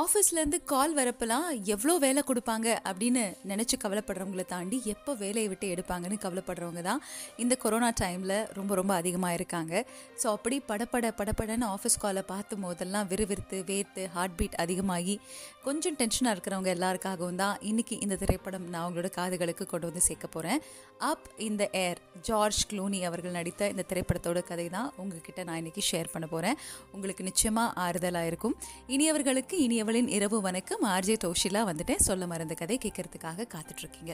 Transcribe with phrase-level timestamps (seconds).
[0.00, 6.82] ஆஃபீஸ்லேருந்து கால் வரப்பெல்லாம் எவ்வளோ வேலை கொடுப்பாங்க அப்படின்னு நினச்சி கவலைப்படுறவங்களை தாண்டி எப்போ வேலையை விட்டு எடுப்பாங்கன்னு கவலைப்படுறவங்க
[6.88, 7.00] தான்
[7.42, 9.72] இந்த கொரோனா டைமில் ரொம்ப ரொம்ப அதிகமாக இருக்காங்க.
[10.20, 15.16] ஸோ அப்படி படப்பட படப்படன்னு ஆஃபீஸ் காலை பார்த்தும் போதெல்லாம் விறுவிறுத்து வேர்த்து ஹார்ட் பீட் அதிகமாகி
[15.66, 20.58] கொஞ்சம் டென்ஷனாக இருக்கிறவங்க எல்லாருக்காகவும் தான் இன்றைக்கி இந்த திரைப்படம் நான் அவங்களோட காதுகளுக்கு கொண்டு வந்து சேர்க்க போகிறேன்
[21.10, 26.12] அப் இந்த ஏர் ஜார்ஜ் க்ளூனி அவர்கள் நடித்த இந்த திரைப்படத்தோட கதை தான் உங்ககிட்ட நான் இன்றைக்கி ஷேர்
[26.12, 26.58] பண்ண போகிறேன்
[26.96, 28.54] உங்களுக்கு நிச்சயமாக ஆறுதலாக இருக்கும்.
[28.88, 30.84] இனியவர்களுக்கு இனியவளின் இரவு வணக்கம்.
[30.92, 34.12] ஆர்ஜே தோஷிலா வந்துட்டு சொல்ல மறந்த கதை கேட்கறதுக்காக காத்துட்ருக்கீங்க.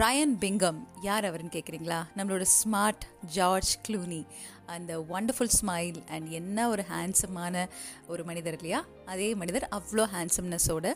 [0.00, 1.98] ரயன் பிங்கம் யார் அவருன்னு கேட்குறீங்களா?
[2.16, 3.04] நம்மளோட ஸ்மார்ட்
[3.36, 4.20] ஜார்ஜ் க்ளூனி
[4.76, 7.62] அந்த ஒண்டர்ஃபுல் ஸ்மைல் அண்ட் என்ன ஒரு ஹேண்ட்ஸமான
[8.14, 8.80] ஒரு மனிதர் இல்லையா?
[9.12, 10.94] அதே மனிதர் அவ்வளோ ஹேண்ட்ஸம்னஸோட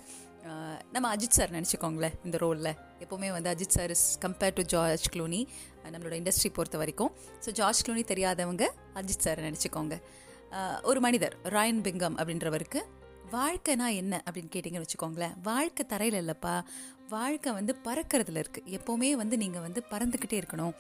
[0.97, 2.73] நம்ம அஜித் சார் நினச்சிக்கோங்களேன் இந்த ரோலில்
[3.05, 5.43] எப்போவுமே வந்து Ajith sir is compared to George Clooney
[5.95, 7.15] நம்மளோட இண்டஸ்ட்ரி பொறுத்த வரைக்கும்.
[7.47, 8.67] ஸோ ஜார்ஜ் க்ளூனி தெரியாதவங்க
[9.03, 9.97] அஜித் சார் நினச்சிக்கோங்க.
[10.91, 12.83] ஒரு மனிதர் ராயன் பிங்கம் அப்படின்றவருக்கு
[13.35, 15.37] வாழ்க்கைனா என்ன அப்படின்னு கேட்டிங்கன்னு வச்சுக்கோங்களேன்.
[15.43, 16.55] வாழ்க்கை தரையில் இல்லைப்பா.
[17.09, 20.75] வாழ்க்கை வந்து பறக்கிறதுல இருக்குது எப்போவுமே வந்து நீங்கள் வந்து பறந்துக்கிட்டே இருக்கணும்.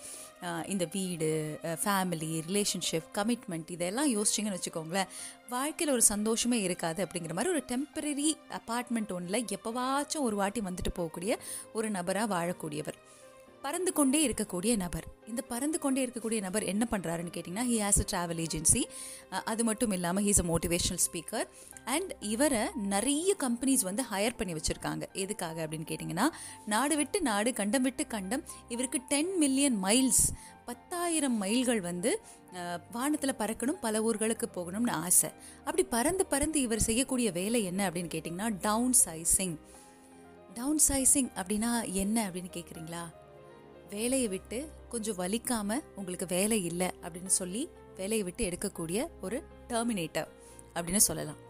[0.72, 1.28] இந்த வீடு
[1.62, 5.10] ஃபேமிலி ரிலேஷன்ஷிப் கமிட்மெண்ட் இதெல்லாம் யோசிச்சிங்கன்னு வச்சுக்கோங்களேன்.
[5.54, 11.34] வாழ்க்கையில் ஒரு சந்தோஷமே இருக்காது அப்படிங்கிற மாதிரி ஒரு டெம்பரரி அப்பார்ட்மெண்ட் ஒன்றில் எப்போவாச்சும் ஒரு வாட்டி வந்துட்டு போகக்கூடிய
[11.72, 13.00] ஒரு நபராக வாழக்கூடியவர்.
[13.64, 15.06] பறந்து கொண்டே இருக்கக்கூடிய நபர்.
[15.30, 18.82] இந்த பறந்து கொண்டே இருக்கக்கூடிய நபர் என்ன பண்ணுறாருன்னு கேட்டிங்கன்னா he has a travel agency
[19.52, 21.46] அது மட்டும் இல்லாமல் he's a motivational speaker
[21.94, 22.62] and இவரை
[22.94, 25.04] நிறைய கம்பெனிஸ் வந்து ஹையர் பண்ணி வச்சுருக்காங்க.
[25.22, 26.26] எதுக்காக அப்படின்னு கேட்டிங்கன்னா
[26.74, 30.24] நாடு விட்டு நாடு கண்டம் விட்டு கண்டம் இவருக்கு டென் மில்லியன் மைல்ஸ்
[30.68, 32.12] பத்தாயிரம் மைல்கள் வந்து
[32.96, 35.30] வானத்தில் பறக்கணும் பல ஊர்களுக்கு போகணும்னு ஆசை.
[35.66, 39.58] அப்படி பறந்து பறந்து இவர் செய்யக்கூடிய வேலை என்ன அப்படின்னு கேட்டிங்கன்னா டவுன் சைசிங்
[40.58, 41.70] டவுன் சைசிங் அப்படின்னா
[42.04, 43.04] என்ன அப்படின்னு கேட்குறீங்களா
[43.90, 44.58] வேலையை விட்டு
[44.92, 47.62] கொஞ்சம் வலிக்காம உங்களுக்கு வேலை இல்லை அப்படின்னு சொல்லி
[47.98, 49.38] வேலையை விட்டு எடுக்கக்கூடிய ஒரு
[49.70, 50.30] டெர்மினேட்டர்
[50.74, 51.40] அப்படின்னு சொல்லலாம்.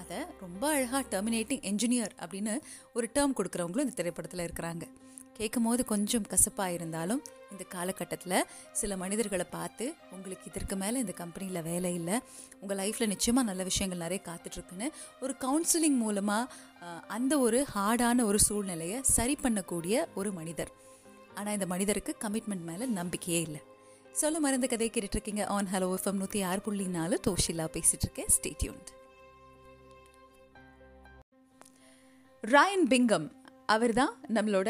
[0.00, 2.54] அதை ரொம்ப அழகாக டெர்மினேட்டிங் என்ஜினியர் அப்படின்னு
[2.96, 4.86] ஒரு டேர்ம் கொடுக்குறவங்களும் இந்த திரைப்படத்தில் இருக்கிறாங்க.
[5.38, 7.20] கேட்கும் போது கொஞ்சம் கசப்பாக இருந்தாலும்
[7.52, 12.16] இந்த காலகட்டத்தில் சில மனிதர்களை பார்த்து உங்களுக்கு இதற்கு மேலே இந்த கம்பெனியில் வேலை இல்லை
[12.60, 14.88] உங்கள் லைஃப்பில் நிச்சயமாக நல்ல விஷயங்கள் நிறைய காத்துட்ருக்குன்னு
[15.20, 16.50] ஒரு கவுன்சிலிங் மூலமாக
[17.06, 20.72] அந்த ஒரு ஹார்டான ஒரு சூழ்நிலையை சரி பண்ணக்கூடிய ஒரு மனிதர்.
[21.38, 23.60] ஆனால் இந்த மனிதருக்கு கமிட்மெண்ட் மேலே நம்பிக்கையே இல்லை.
[24.12, 25.44] சொல்ல மருந்த கதை கேட்டுட்ருக்கீங்க.
[25.46, 28.90] ஆன் ஹலோ எஃப்எம் நூற்றி ஆறு புள்ளி நாலு தோஷிலா பேசிட்டு இருக்கேன் ஸ்டேட்யூன்ட்
[32.40, 33.26] ராயன் பிங்கம்
[33.72, 34.68] அவர் தான் நம்மளோட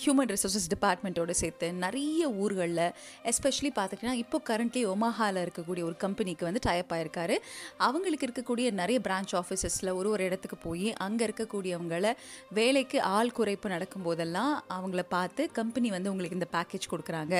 [0.00, 2.82] ஹியூமன் ரிசோர்ஸஸ் டிபார்ட்மெண்ட்டோடு சேர்த்து நிறைய ஊர்களில்
[3.30, 7.36] எஸ்பெஷலி பார்த்துக்கிட்டிங்கன்னா இப்போ கரண்ட்லி ஒமாஹாவில் இருக்கக்கூடிய ஒரு கம்பெனிக்கு வந்து டைப் ஆயிருக்காரு.
[7.86, 12.12] அவங்களுக்கு இருக்கக்கூடிய நிறைய பிரான்ச் ஆஃபீஸஸில் ஒரு ஒரு இடத்துக்கு போய் அங்கே இருக்கக்கூடியவங்களை
[12.58, 17.34] வேலைக்கு ஆள் குறைப்பு நடக்கும் போதெல்லாம் அவங்கள பார்த்து கம்பெனி வந்து உங்களுக்கு இந்த பேக்கேஜ் கொடுக்குறாங்க.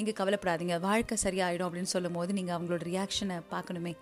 [0.00, 3.94] நீங்கள் கவலைப்படாதீங்க வாழ்க்கை சரியாயிடும் அப்படின்னு சொல்லும் போது நீங்கள் அவங்களோட ரியாக்ஷனை பார்க்கணுமே.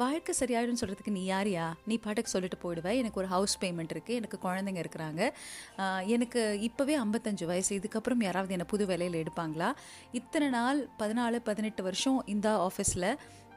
[0.00, 1.64] வாழ்க்கை சரியாயிடும் சொல்கிறதுக்கு நீ யாரியா?
[1.88, 5.22] நீ பாட்டுக்கு சொல்லிட்டு போயிடுவேன் எனக்கு ஒரு ஹவுஸ் பேமெண்ட் இருக்குது எனக்கு குழந்தைங்க இருக்கிறாங்க.
[6.16, 7.72] எனக்கு இப்போவே ஐம்பத்தஞ்சு வயசு.
[7.78, 9.70] இதுக்கப்புறம் யாராவது என்னை புது வேலையில் எடுப்பாங்களா?
[10.20, 13.10] இத்தனை நாள் பதினாலு பதினெட்டு வருஷம் இந்த ஆஃபீஸில்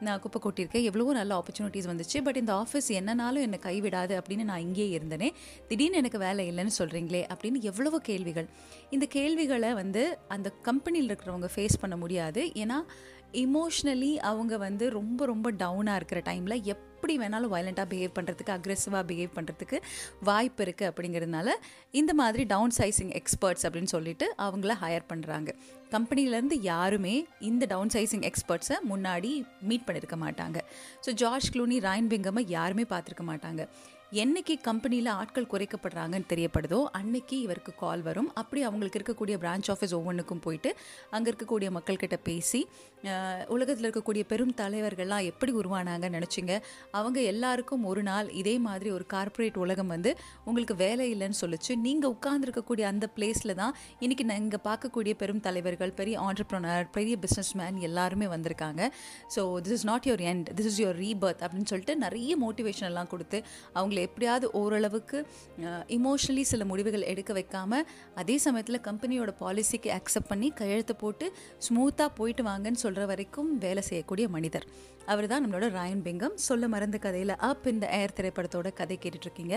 [0.06, 0.86] நான் குப்பை கொட்டியிருக்கேன்.
[0.88, 2.18] எவ்வளவோ நல்ல ஆப்பர்ச்சுனிட்டிஸ் வந்துச்சு.
[2.26, 5.28] பட் இந்த ஆஃபீஸ் என்னனாலும் என்னை கைவிடாது அப்படின்னு நான் இங்கேயே இருந்தேனே.
[5.68, 8.48] திடீர்னு எனக்கு வேலை இல்லைன்னு சொல்கிறீங்களே அப்படின்னு எவ்வளவோ கேள்விகள்.
[8.96, 10.04] இந்த கேள்விகளை வந்து
[10.36, 12.44] அந்த கம்பெனியில் இருக்கிறவங்க ஃபேஸ் பண்ண முடியாது.
[12.64, 12.78] ஏன்னா
[13.42, 19.32] இமோஷ்னலி அவங்க வந்து ரொம்ப ரொம்ப டவுனாக இருக்கிற டைமில் எப்படி வேணாலும் வயலண்ட்டாக பிஹேவ் பண்ணுறதுக்கு அக்ரெசிவாக பிஹேவ்
[19.36, 19.78] பண்ணுறதுக்கு
[20.22, 21.48] வாய்ப்பு இருக்குது அப்படிங்கிறதுனால
[22.00, 25.52] இந்த மாதிரி டவுன் சைசிங் எக்ஸ்பர்ட்ஸ் அப்படின்னு சொல்லிட்டு அவங்கள ஹையர் பண்ணுறாங்க
[25.94, 29.32] கம்பெனிலேருந்து யாருமே இந்த டவுன் சைசிங் எக்ஸ்பர்ட்ஸை முன்னாடி
[29.70, 30.58] மீட் பண்ணியிருக்க மாட்டாங்க.
[31.06, 33.64] ஸோ ஜார்ஜ் க்ளூனி ராயன் பிங்கம்மை யாருமே பார்த்துருக்க மாட்டாங்க.
[34.20, 38.28] என்னைக்கு கம்பெனியில் ஆட்கள் குறைக்கப்படுறாங்கன்னு தெரியப்படுதோ அன்னைக்கு இவருக்கு கால் வரும்.
[38.40, 40.70] அப்படி அவங்களுக்கு இருக்கக்கூடிய பிரான்ச் ஆஃபீஸ் ஒவ்வொன்றுக்கும் போயிட்டு
[41.16, 42.60] அங்கே இருக்கக்கூடிய மக்கள்கிட்ட பேசி
[43.54, 46.56] உலகத்தில் இருக்கக்கூடிய பெரும் தலைவர்கள்லாம் எப்படி உருவானாங்கன்னு நினச்சிங்க.
[46.98, 50.12] அவங்க எல்லாருக்கும் ஒரு நாள் இதே மாதிரி ஒரு கார்ப்பரேட் உலகம் வந்து
[50.48, 51.72] உங்களுக்கு வேலை இல்லைன்னு சொல்லிச்சு.
[51.86, 53.72] நீங்கள் உட்கார்ந்துருக்கக்கூடிய அந்த பிளேஸில் தான்
[54.04, 58.82] இன்றைக்கி இங்கே பார்க்கக்கூடிய பெரும் தலைவர்கள் பெரிய ஆண்டர்ப்ரனர் பெரிய பிஸ்னஸ் மேன் எல்லாருமே வந்திருக்காங்க.
[59.36, 63.12] So this is not your end this is your rebirth அப்படின்னு சொல்லிட்டு நிறைய மோட்டிவேஷன் எல்லாம்
[63.14, 63.40] கொடுத்து
[63.78, 65.18] அவங்கள எப்படியாவது ஓரளவுக்கு
[65.96, 67.86] இமோஷனலி சில முடிவுகள் எடுக்க வைக்காமல்
[68.22, 71.28] அதே சமயத்தில் கம்பெனியோட பாலிசிக்கு அக்செப்ட் பண்ணி கையெழுத்து போட்டு
[71.68, 74.66] ஸ்மூத்தாக போயிட்டு வாங்கன்னு சொல்கிற வரைக்கும் வேலை செய்யக்கூடிய மனிதர்.
[75.12, 79.56] அவர் தான் நம்மளோட ராயன் பிங்கம் சொல்ல மறந்த கதையில் அப் இந்த ஏர் திரைப்படத்தோட கதை கேட்டுட்ருக்கீங்க.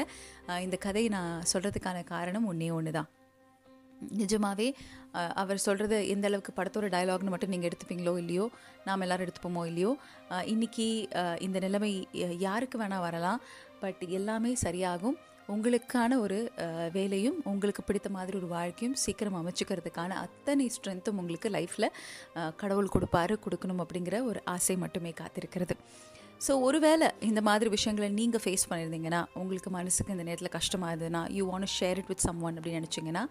[0.68, 3.12] இந்த கதையை நான் சொல்கிறதுக்கான காரணம் ஒன்றே ஒன்று தான்
[4.22, 4.66] நிஜமாகவே
[5.42, 8.46] அவர் சொல்கிறது எந்த அளவுக்கு படத்தோட டயலாக்னு மட்டும் நீங்கள் எடுத்துப்பீங்களோ இல்லையோ
[8.88, 9.92] நாம் எல்லோரும் எடுத்துப்போமோ இல்லையோ
[10.54, 10.88] இன்றைக்கி
[11.46, 11.92] இந்த நிலைமை
[12.46, 13.40] யாருக்கு வேணால் வரலாம்.
[13.84, 15.18] பட் எல்லாமே சரியாகும்.
[15.54, 16.38] உங்களுக்கான ஒரு
[16.96, 21.90] வேலையும் உங்களுக்கு பிடித்த மாதிரி ஒரு வாழ்க்கையும் சீக்கிரம் அமைச்சுக்கிறதுக்கான அத்தனை ஸ்ட்ரென்த்தும் உங்களுக்கு லைஃப்பில்
[22.62, 25.76] கடவுள் கொடுப்பாரு கொடுக்கணும் அப்படிங்கிற ஒரு ஆசை மட்டுமே காத்திருக்கிறது.
[26.46, 31.44] ஸோ ஒருவேளை இந்த மாதிரி விஷயங்களை நீங்கள் ஃபேஸ் பண்ணியிருந்தீங்கன்னா உங்களுக்கு மனசுக்கு இந்த நேரத்தில் கஷ்டமாக இருந்ததுன்னா you
[31.52, 33.24] want share it with someone அப்படின்னு நினச்சிங்கன்னா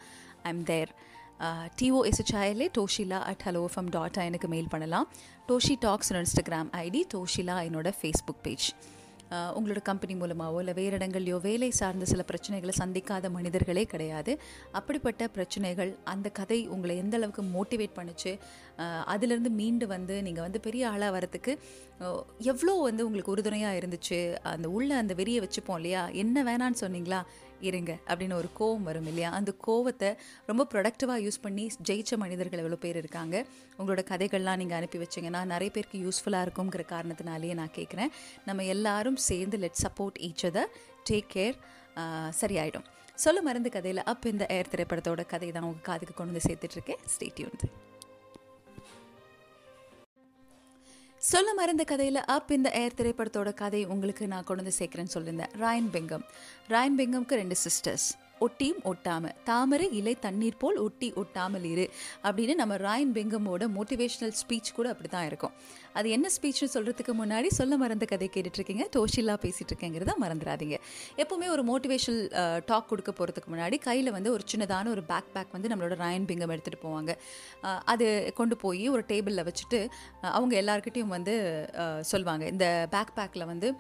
[0.46, 0.92] I am there
[1.80, 5.06] டிஓஎஸ்ஹெச்ஐஎல்ஏ டோஷிலா at hello ஃபம் dot எனக்கு மெயில் பண்ணலாம்.
[5.50, 8.68] டோஷி டாக்ஸ் இன்ஸ்டாகிராம் ஐடி டோஷிலா என்னோட ஃபேஸ்புக் பேஜ்
[9.56, 14.32] உங்களோட கம்பெனி மூலமாகவோ இல்லை வேறு இடங்கள்லையோ வேலை சார்ந்த சில பிரச்சனைகளை சந்திக்காத மனிதர்களே கிடையாது.
[14.78, 18.32] அப்படிப்பட்ட பிரச்சனைகள் அந்த கதை உங்களை எந்த அளவுக்கு மோட்டிவேட் பண்ணுச்சு?
[19.14, 21.54] அதுலேருந்து மீண்டு வந்து நீங்கள் வந்து பெரிய ஆளாக வரத்துக்கு
[22.52, 24.20] எவ்வளோ வந்து உங்களுக்கு உறுதுணையாக இருந்துச்சு?
[24.54, 26.04] அந்த உள்ள அந்த வெறியை வச்சுப்போம் இல்லையா?
[26.24, 27.20] என்ன வேணான்னு சொன்னீங்களா?
[27.68, 29.30] இருங்க அப்படின்னு ஒரு கோவம் வரும் இல்லையா?
[29.38, 30.10] அந்த கோவத்தை
[30.50, 33.36] ரொம்ப ப்ரொடக்டிவாக யூஸ் பண்ணி ஜெயிச்ச மனிதர்கள் எவ்வளோ பேர் இருக்காங்க?
[33.78, 38.12] உங்களோட கதைகள்லாம் நீங்கள் அனுப்பி வச்சிங்கன்னா நிறைய பேருக்கு யூஸ்ஃபுல்லாக இருக்குங்கிற காரணத்தினாலேயே நான் கேட்குறேன்.
[38.48, 40.70] நம்ம எல்லாரும் சேர்ந்து let support each other
[41.10, 41.56] take care
[42.42, 42.86] சரியாயிடும்.
[43.24, 47.58] சொல்ல மருந்து கதையில் அப் இந்த ஏர் திரைப்படத்தோட கதை தான் உங்கள் காதுக்கு கொண்டு வந்து சேர்த்துட்ருக்கேன் ஸ்டேட்யூன்
[51.34, 55.54] சொல்ல மறந்த கதையில் அப் இந்த ஏர் திரைப்படத்தோட கதை உங்களுக்கு நான் கொண்டு வந்து சேர்க்குறேன்னு சொல்லியிருந்தேன்.
[55.62, 56.24] ராயன் பெங்கம்
[56.72, 58.06] ராயன் பெங்கம்க்கு ரெண்டு சிஸ்டர்ஸ்
[58.40, 59.30] ஒட்டியும் ஒட்டாம.
[59.44, 61.86] தாமரை இலை தண்ணீர் போல் ஒட்டி ஒட்டாமல் இரு
[62.22, 65.54] அப்படின்னு நம்ம ராயன் பெங்கமோட மோட்டிவேஷனல் ஸ்பீச் கூட அப்படி தான் இருக்கும்.
[66.00, 68.84] அது என்ன ஸ்பீச்னு சொல்கிறதுக்கு முன்னாடி சொல்ல மறந்த கதை கேட்டுட்ருக்கீங்க.
[68.96, 70.78] டோஷிலாக பேசிகிட்டு இருக்கேங்கிறத மறந்துடாதீங்க.
[71.22, 72.22] எப்போவுமே ஒரு மோட்டிவேஷனல்
[72.70, 76.54] டாக் கொடுக்க போகிறதுக்கு முன்னாடி கையில் வந்து ஒரு சின்னதான ஒரு பேக் பேக் வந்து நம்மளோட ராயன் பிங்கம்
[76.56, 77.12] எடுத்துகிட்டு போவாங்க.
[77.94, 78.06] அது
[78.40, 79.80] கொண்டு போய் ஒரு டேபிளில் வச்சுட்டு
[80.36, 81.34] அவங்க எல்லாருக்கிட்டையும் வந்து
[82.12, 83.70] சொல்லுவாங்க இந்த பேக் பேக்கில் வந்து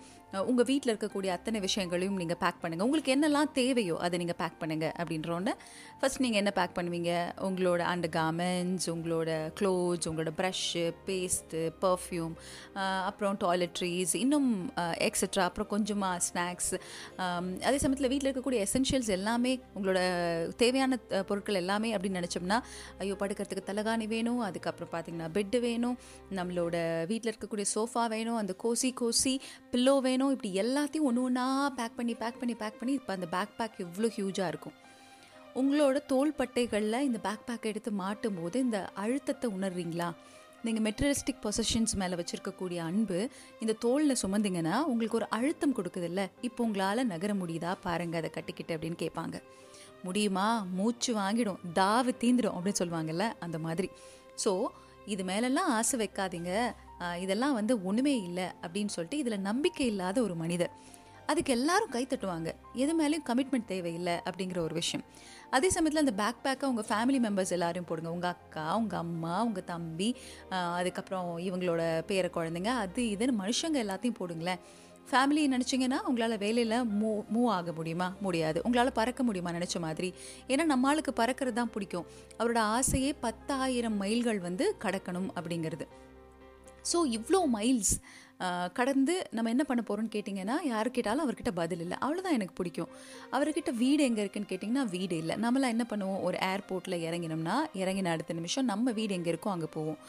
[0.50, 4.94] உங்கள் வீட்டில் இருக்கக்கூடிய அத்தனை விஷயங்களையும் நீங்கள் பேக் பண்ணுங்கள் உங்களுக்கு என்னெல்லாம் தேவையோ அதை நீங்கள் பேக் பண்ணுங்கள்
[5.00, 5.52] அப்படின்றோன்னு
[5.98, 7.12] ஃபஸ்ட் நீங்கள் என்ன பேக் பண்ணுவீங்க?
[7.48, 9.30] உங்களோட அண்ட் கார்மெண்ட்ஸ் உங்களோட
[9.60, 11.60] க்ளோத்ஸ் உங்களோட ப்ரஷ்ஷு பேஸ்ட்டு
[12.04, 12.34] பர்ஃப்யூம்
[12.76, 16.72] uh, அப்புறம் டாய்லெட்ரிஸ் இன்னும் uh, எக்ஸட்ரா அப்புறம் கொஞ்சமாக ஸ்நாக்ஸ்
[17.24, 20.00] um, அதே சமயத்தில் வீட்டில் இருக்கக்கூடிய எசென்ஷியல்ஸ் எல்லாமே உங்களோட
[20.62, 22.58] தேவையான uh, பொருட்கள் எல்லாமே அப்படின்னு நினச்சோம்னா
[23.04, 25.98] ஐயோ படுக்கிறதுக்கு தலகாணி வேணும் அதுக்கப்புறம் பார்த்திங்கன்னா பெட்டு வேணும்
[26.38, 26.76] நம்மளோட
[27.12, 29.34] வீட்டில் இருக்கக்கூடிய சோஃபா வேணும் அந்த கோசி கோசி
[29.74, 31.46] பில்லோ வேணும் இப்படி எல்லாத்தையும் ஒன்று ஒன்றா
[31.80, 34.78] பேக் பண்ணி பேக் பண்ணி பேக் பண்ணி இப்போ அந்த பேக் பேக் எவ்வளோ ஹியூஜாக இருக்கும்.
[35.60, 40.08] உங்களோட தோள்பட்டைகளில் இந்த பேக் பேக் எடுத்து மாட்டும் போது இந்த அழுத்தத்தை உணர்றீங்களா?
[40.66, 43.18] நீங்கள் மெட்டீரியலிஸ்டிக் பொசிஷன்ஸ் மேலே வச்சுருக்கக்கூடிய அன்பு
[43.62, 46.22] இந்த தோளில் சுமந்திங்கன்னா உங்களுக்கு ஒரு அழுத்தம் கொடுக்குதில்ல?
[46.48, 47.72] இப்போ உங்களால் நகர முடியுதா?
[47.86, 49.36] பாருங்கள் அதை கட்டிக்கிட்டு அப்படின்னு கேட்பாங்க.
[50.06, 50.46] முடியுமா?
[50.78, 51.60] மூச்சு வாங்கிடும்.
[51.80, 53.90] தாவு தீந்துடும் அப்படின்னு சொல்லுவாங்கல்ல அந்த மாதிரி.
[54.44, 54.52] ஸோ
[55.14, 56.52] இது மேலெல்லாம் ஆசை வைக்காதீங்க.
[57.24, 60.74] இதெல்லாம் வந்து ஒன்றுமே இல்லை அப்படின்னு சொல்லிட்டு இதில் நம்பிக்கை இல்லாத ஒரு மனிதர்.
[61.30, 62.50] அதுக்கு எல்லாரும் கை தட்டுவாங்க.
[62.82, 65.04] எது மேலேயும் கமிட்மெண்ட் தேவையில்லை அப்படிங்கிற ஒரு விஷயம்.
[65.56, 68.10] அதே சமயத்தில் அந்த பேக் பேக்கை உங்கள் ஃபேமிலி மெம்பர்ஸ் எல்லாரையும் போடுங்க.
[68.16, 70.08] உங்கள் அக்கா உங்கள் அம்மா உங்கள் தம்பி
[70.78, 74.62] அதுக்கப்புறம் இவங்களோட பேர குழந்தைங்க அது இதுன்னு மனுஷங்க எல்லாத்தையும் போடுங்களேன்.
[75.10, 78.06] ஃபேமிலி நினச்சிங்கன்னா உங்களால் வேலையில் மூ மூவ் ஆக முடியுமா?
[78.26, 78.58] முடியாது.
[78.66, 80.08] உங்களால் பறக்க முடியுமா நினச்ச மாதிரி?
[80.52, 82.06] ஏன்னா நம்மளுக்கு பறக்கிறது தான் பிடிக்கும்.
[82.38, 85.86] அவரோட ஆசையே பத்தாயிரம் மைல்கள் வந்து கடக்கணும் அப்படிங்கிறது.
[86.92, 87.92] ஸோ இவ்வளோ மைல்ஸ்
[88.78, 91.98] கடந்து நம்ம என்ன பண்ண போகிறோம்னு கேட்டிங்கன்னா யார் கேட்டாலும் அவர்கிட்ட பதில் இல்லை.
[92.04, 92.92] அவ்வளோதான் எனக்கு பிடிக்கும்.
[93.36, 95.36] அவர்கிட்ட வீடு எங்கே இருக்குன்னு கேட்டிங்கன்னா வீடு இல்லை.
[95.44, 96.22] நம்மளாம் என்ன பண்ணுவோம்?
[96.28, 100.00] ஒரு ஏர்போர்ட்டில் இறங்கினோம்னா இறங்கின அடுத்த நிமிஷம் நம்ம வீடு எங்கே இருக்கோ அங்கே போவோம்.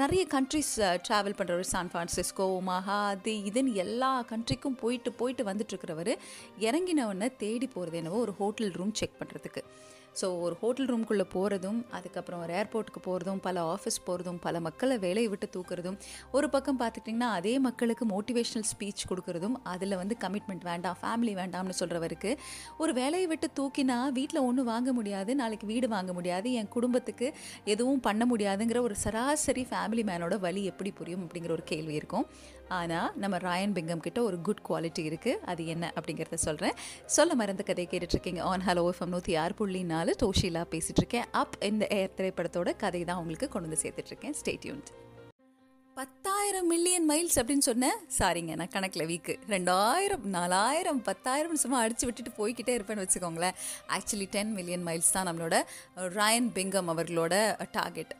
[0.00, 0.72] நிறைய கண்ட்ரிஸ்
[1.06, 6.10] ட்ராவல் பண்ணுறவர் சான் ஃப்ரான்சிஸ்கோ மஹா அது இதுன்னு எல்லா கண்ட்ரிக்கும் போயிட்டு போயிட்டு வந்துட்டுருக்கிறவர்
[6.68, 9.62] இறங்கினவொன்னே தேடி போகிறது என்னவோ ஒரு ஹோட்டல் ரூம் செக் பண்ணுறதுக்கு
[10.20, 15.28] ஸோ ஒரு ஹோட்டல் ரூம்குள்ளே போகிறதும் அதுக்கப்புறம் ஒரு ஏர்போர்ட்டுக்கு போகிறதும் பல ஆஃபீஸ் போகிறதும் பல மக்களை வேலையை
[15.32, 15.98] விட்டு தூக்குறதும்
[16.36, 22.32] ஒரு பக்கம் பார்த்துட்டிங்கன்னா அதே மக்களுக்கு மோட்டிவேஷ்னல் ஸ்பீச் கொடுக்குறதும் அதில் வந்து கமிட்மெண்ட் வேண்டாம் ஃபேமிலி வேண்டாம்னு சொல்கிறவருக்கு
[22.84, 27.28] ஒரு வேலையை விட்டு தூக்கினா வீட்டில் ஒன்றும் வாங்க முடியாது நாளைக்கு வீடு வாங்க முடியாது என் குடும்பத்துக்கு
[27.74, 32.26] எதுவும் பண்ண முடியாதுங்கிற ஒரு சராசரி ஃபேமிலி மேனோட வழி எப்படி புரியும் அப்படிங்கிற ஒரு கேள்வி இருக்கும்.
[32.78, 36.76] ஆனால் நம்ம ராயன் பிங்கம் கிட்ட ஒரு குட் குவாலிட்டி இருக்குது அது என்ன அப்படிங்கிறத சொல்கிறேன்
[37.16, 40.01] சொல்ல மறந்த கதை கேட்டுட்ருக்கீங்க ஆன் ஹலோ எஃப்எம் நூற்றி ஆறு புள்ளி நாலு.
[40.10, 44.90] டோஷிலா பேசிகிட்ருக்கேன் அப் இந்த ஏர் திரைப்படத்தோட கதை தான் உங்களுக்கு கொண்டு வந்து சேர்த்துட்ருக்கேன் ஸ்டேட்யூன்ட்
[45.96, 52.32] பத்தாயிரம் மில்லியன் மைல்ஸ் அப்படின்னு சொன்னேன் சாரிங்க நான் கணக்கில் வீக்கு ரெண்டாயிரம் நாலாயிரம் பத்தாயிரம் சும்மா அடித்து விட்டுட்டு
[52.38, 53.56] போய்கிட்டே இருப்பேன்னு வச்சுக்கோங்களேன்.
[53.88, 55.56] ஆக்சுவலி டென் மில்லியன் மைல்ஸ் தான் நம்மளோட
[55.96, 57.34] ராயன் பெங்கம் அவர்களோட
[57.72, 58.14] டார்கெட்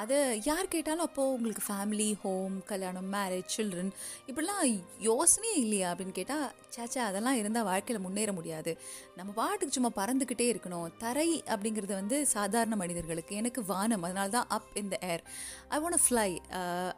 [0.00, 3.90] அதை யார் கேட்டாலும் அப்போது உங்களுக்கு ஃபேமிலி ஹோம் கல்யாணம் மேரேஜ் சில்ட்ரன்
[4.28, 4.62] இப்படிலாம்
[5.06, 6.46] யோசனையே இல்லையா அப்படின்னு கேட்டால்
[6.76, 8.72] சேச்சா அதெல்லாம் இருந்தால் வாழ்க்கையில் முன்னேற முடியாது.
[9.18, 10.88] நம்ம பாட்டுக்கு சும்மா பறந்துக்கிட்டே இருக்கணும்.
[11.04, 13.36] தரை அப்படிங்கிறது வந்து சாதாரண மனிதர்களுக்கு.
[13.42, 14.02] எனக்கு வானம்.
[14.02, 15.24] அதனால தான் up in the air
[15.68, 16.28] I want fly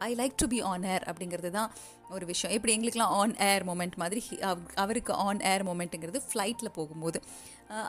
[0.09, 1.73] I like to be on air அப்படிங்கிறது தான்
[2.17, 2.55] ஒரு விஷயம்.
[2.57, 4.23] எப்படி எங்களுக்குலாம் ஆன் ஏர் மூமெண்ட் மாதிரி
[4.83, 7.21] அவருக்கு ஆன் ஏர் மூமெண்ட்டுங்கிறது ஃப்ளைட்டில் போகும்போது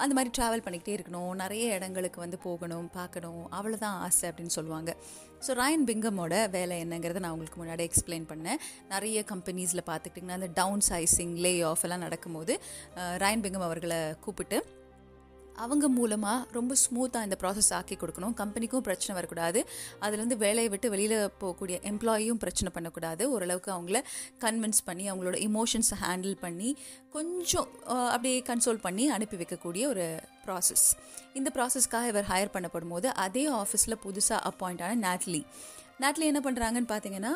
[0.03, 1.33] அந்த மாதிரி ட்ராவல் பண்ணிக்கிட்டே இருக்கணும்.
[1.41, 3.43] நிறைய இடங்களுக்கு வந்து போகணும் பார்க்கணும்.
[3.57, 4.91] அவ்வளோதான் ஆசை அப்படின்னு சொல்லுவாங்க.
[5.45, 8.59] ஸோ ராயன் பிங்கமோட வேலை என்னங்கிறத நான் உங்களுக்கு முன்னாடி எக்ஸ்பிளைன் பண்ணேன்.
[8.93, 12.55] நிறைய கம்பெனிஸில் பார்த்துக்கிட்டிங்கன்னா அந்த டவுன் சைசிங் லே ஆஃப் எல்லாம் நடக்கும்போது
[13.23, 14.59] ராயன் பிங்கம் அவர்களை கூப்பிட்டு
[15.63, 18.35] அவங்க மூலமாக ரொம்ப ஸ்மூத்தாக இந்த ப்ராசஸ் ஆக்கி கொடுக்கணும்.
[18.41, 19.59] கம்பெனிக்கும் பிரச்சனை வரக்கூடாது.
[20.03, 23.25] அதுலேருந்து வேலையை விட்டு வெளியில் போகக்கூடிய எம்ப்ளாயியும் பிரச்சனை பண்ணக்கூடாது.
[23.35, 24.01] ஓரளவுக்கு அவங்கள
[24.45, 26.69] கன்வின்ஸ் பண்ணி அவங்களோட இமோஷன்ஸை ஹேண்டில் பண்ணி
[27.17, 27.69] கொஞ்சம்
[28.13, 30.05] அப்படியே கன்சோல் பண்ணி அனுப்பி வைக்கக்கூடிய ஒரு
[30.45, 30.87] ப்ராசஸ்
[31.39, 35.41] இந்த ப்ராசஸ்க்காக இவர் ஹையர் பண்ணப்படும் போது அதே ஆஃபீஸில் புதுசாக அப்பாயிண்ட் ஆன நேட்லி
[35.99, 37.33] நாட்டில் என்ன பண்ணுறாங்கன்னு பார்த்தீங்கன்னா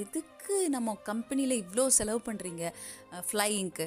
[0.00, 2.64] எதுக்கு நம்ம கம்பெனியில் இவ்வளோ செலவு பண்ணுறீங்க
[3.28, 3.86] ஃப்ளையிங்க்கு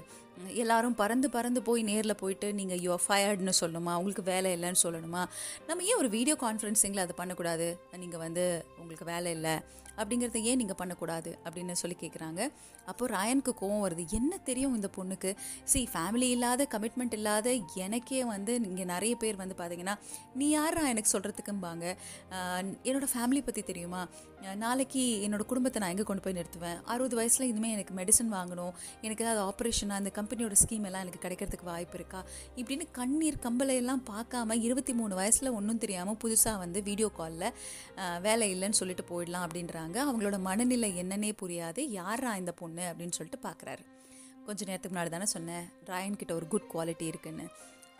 [0.61, 3.93] எல்லாரும் பறந்து பறந்து போய் நேரில் போயிட்டு நீங்கள் யூ ஃபயர்டுன்னு சொல்லணுமா?
[3.99, 5.21] உங்களுக்கு வேலை இல்லைன்னு சொல்லணுமா?
[5.67, 7.67] நம்ம ஏன் ஒரு வீடியோ கான்ஃபரன்சிங்கில் அதை பண்ணக்கூடாது?
[8.03, 9.55] நீங்கள் வந்து உங்களுக்கு வேலை இல்லை.
[10.01, 11.31] அப்படிங்கிறத ஏன் நீங்கள் பண்ணக்கூடாது?
[11.45, 12.41] அப்படின்னு சொல்லி கேட்குறாங்க
[12.91, 14.03] அப்போ ராயனுக்கு கோவம் வருது.
[14.19, 15.31] என்ன தெரியும் இந்த பொண்ணுக்கு?
[15.71, 17.53] சி ஃபேமிலி இல்லாத கமிட்மெண்ட் இல்லாத
[17.85, 19.95] எனக்கே வந்து இங்கே நிறைய பேர் வந்து பார்த்தீங்கன்னா
[20.41, 21.85] நீ யாரா எனக்கு சொல்கிறதுக்கும்பாங்க
[22.87, 24.01] என்னோடய ஃபேமிலி பற்றி தெரியுமா?
[24.55, 26.77] நாளைக்கு என்னோட குடும்பத்தை நான் எங்கே கொண்டு போய் நிறுத்துவேன்?
[26.93, 28.73] அறுபது வயசில் இனிமேல் எனக்கு மெடிசன் வாங்கணும்.
[29.01, 32.25] எனக்கு ஏதாவது ஆப்ரேஷனாக அந்த கம்பெனியோட ஸ்கீம் எல்லாம் எனக்கு கிடைக்கிறதுக்கு வாய்ப்பு இருக்கா?
[32.55, 37.53] இப்படின்னு கண்ணீர் கம்பளை எல்லாம் பார்க்காம இருபத்தி மூணு வயசில் ஒன்றும் தெரியாமல் புதுசாக வந்து வீடியோ காலில்
[38.21, 39.97] வேலை இல்லைன்னு சொல்லிட்டு போயிடலாம் அப்படின்றாங்க.
[40.07, 41.83] அவங்களோட மனநிலை என்னன்னே புரியாது.
[41.99, 42.85] யாரா இந்த பொண்ணு?
[42.93, 43.85] அப்படின்னு சொல்லிட்டு பார்க்குறாரு.
[44.45, 47.47] கொஞ்ச நேரத்துக்கு முன்னாடி தானே சொன்னேன் ராயன் கிட்ட ஒரு குட் குவாலிட்டி இருக்குன்னு.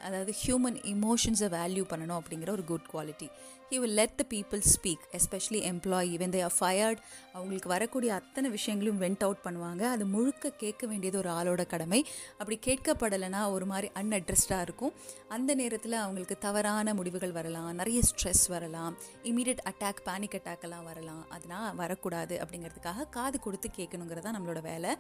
[0.04, 3.30] அதாவது ஹியூமன் இமோஷன்ஸை வேல்யூ பண்ணணும் அப்படிங்கிற ஒரு good quality
[3.70, 7.00] he will let the people speak especially employee when they are fired
[7.34, 9.82] அவங்களுக்கு வரக்கூடிய அத்தனை விஷயங்களும் வெண்ட் அவுட் பண்ணுவாங்க.
[9.82, 12.06] அது முழுக்க கேட்க வேண்டியது ஒரு ஆளோட கடமை.
[12.38, 14.94] அப்படி கேட்கப்படலைன்னா ஒரு மாதிரி அன்அட்ரஸ்டாக இருக்கும்.
[15.28, 17.76] அந்த நேரத்தில் அவங்களுக்கு தவறான முடிவுகள் வரலாம்.
[17.76, 18.98] நிறைய ஸ்ட்ரெஸ் வரலாம்.
[19.24, 21.30] இமீடியட் அட்டாக் பேனிக் அட்டாக் எல்லாம் வரலாம்.
[21.30, 24.98] அதனால் வரக்கூடாது அப்படிங்கிறதுக்காக காது கொடுத்து கேட்கணுங்கிறதா நம்மளோட வேலை.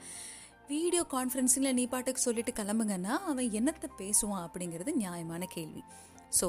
[0.71, 5.81] வீடியோ கான்ஃபரன்சிங்கில் நீ பாட்டுக்கு சொல்லிட்டு கிளம்புங்கன்னா அவன் என்னத்தை பேசுவான் அப்படிங்கிறது நியாயமான கேள்வி.
[6.39, 6.47] ஸோ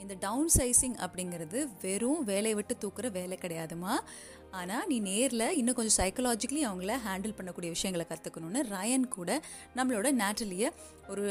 [0.00, 3.92] இந்த டவுன் சைஸிங் அப்படிங்கிறது வெறும் வேலையை விட்டு தூக்குற வேலை கிடையாதுமா.
[4.60, 9.30] ஆனால் நீ நேரில் இன்னும் கொஞ்சம் சைக்கலாஜிக்கலி அவங்கள ஹேண்டில் பண்ணக்கூடிய விஷயங்களை கற்றுக்கணுன்னு ரயன் கூட
[9.78, 10.68] நம்மளோட நேட்டலியை
[11.12, 11.24] ஒரு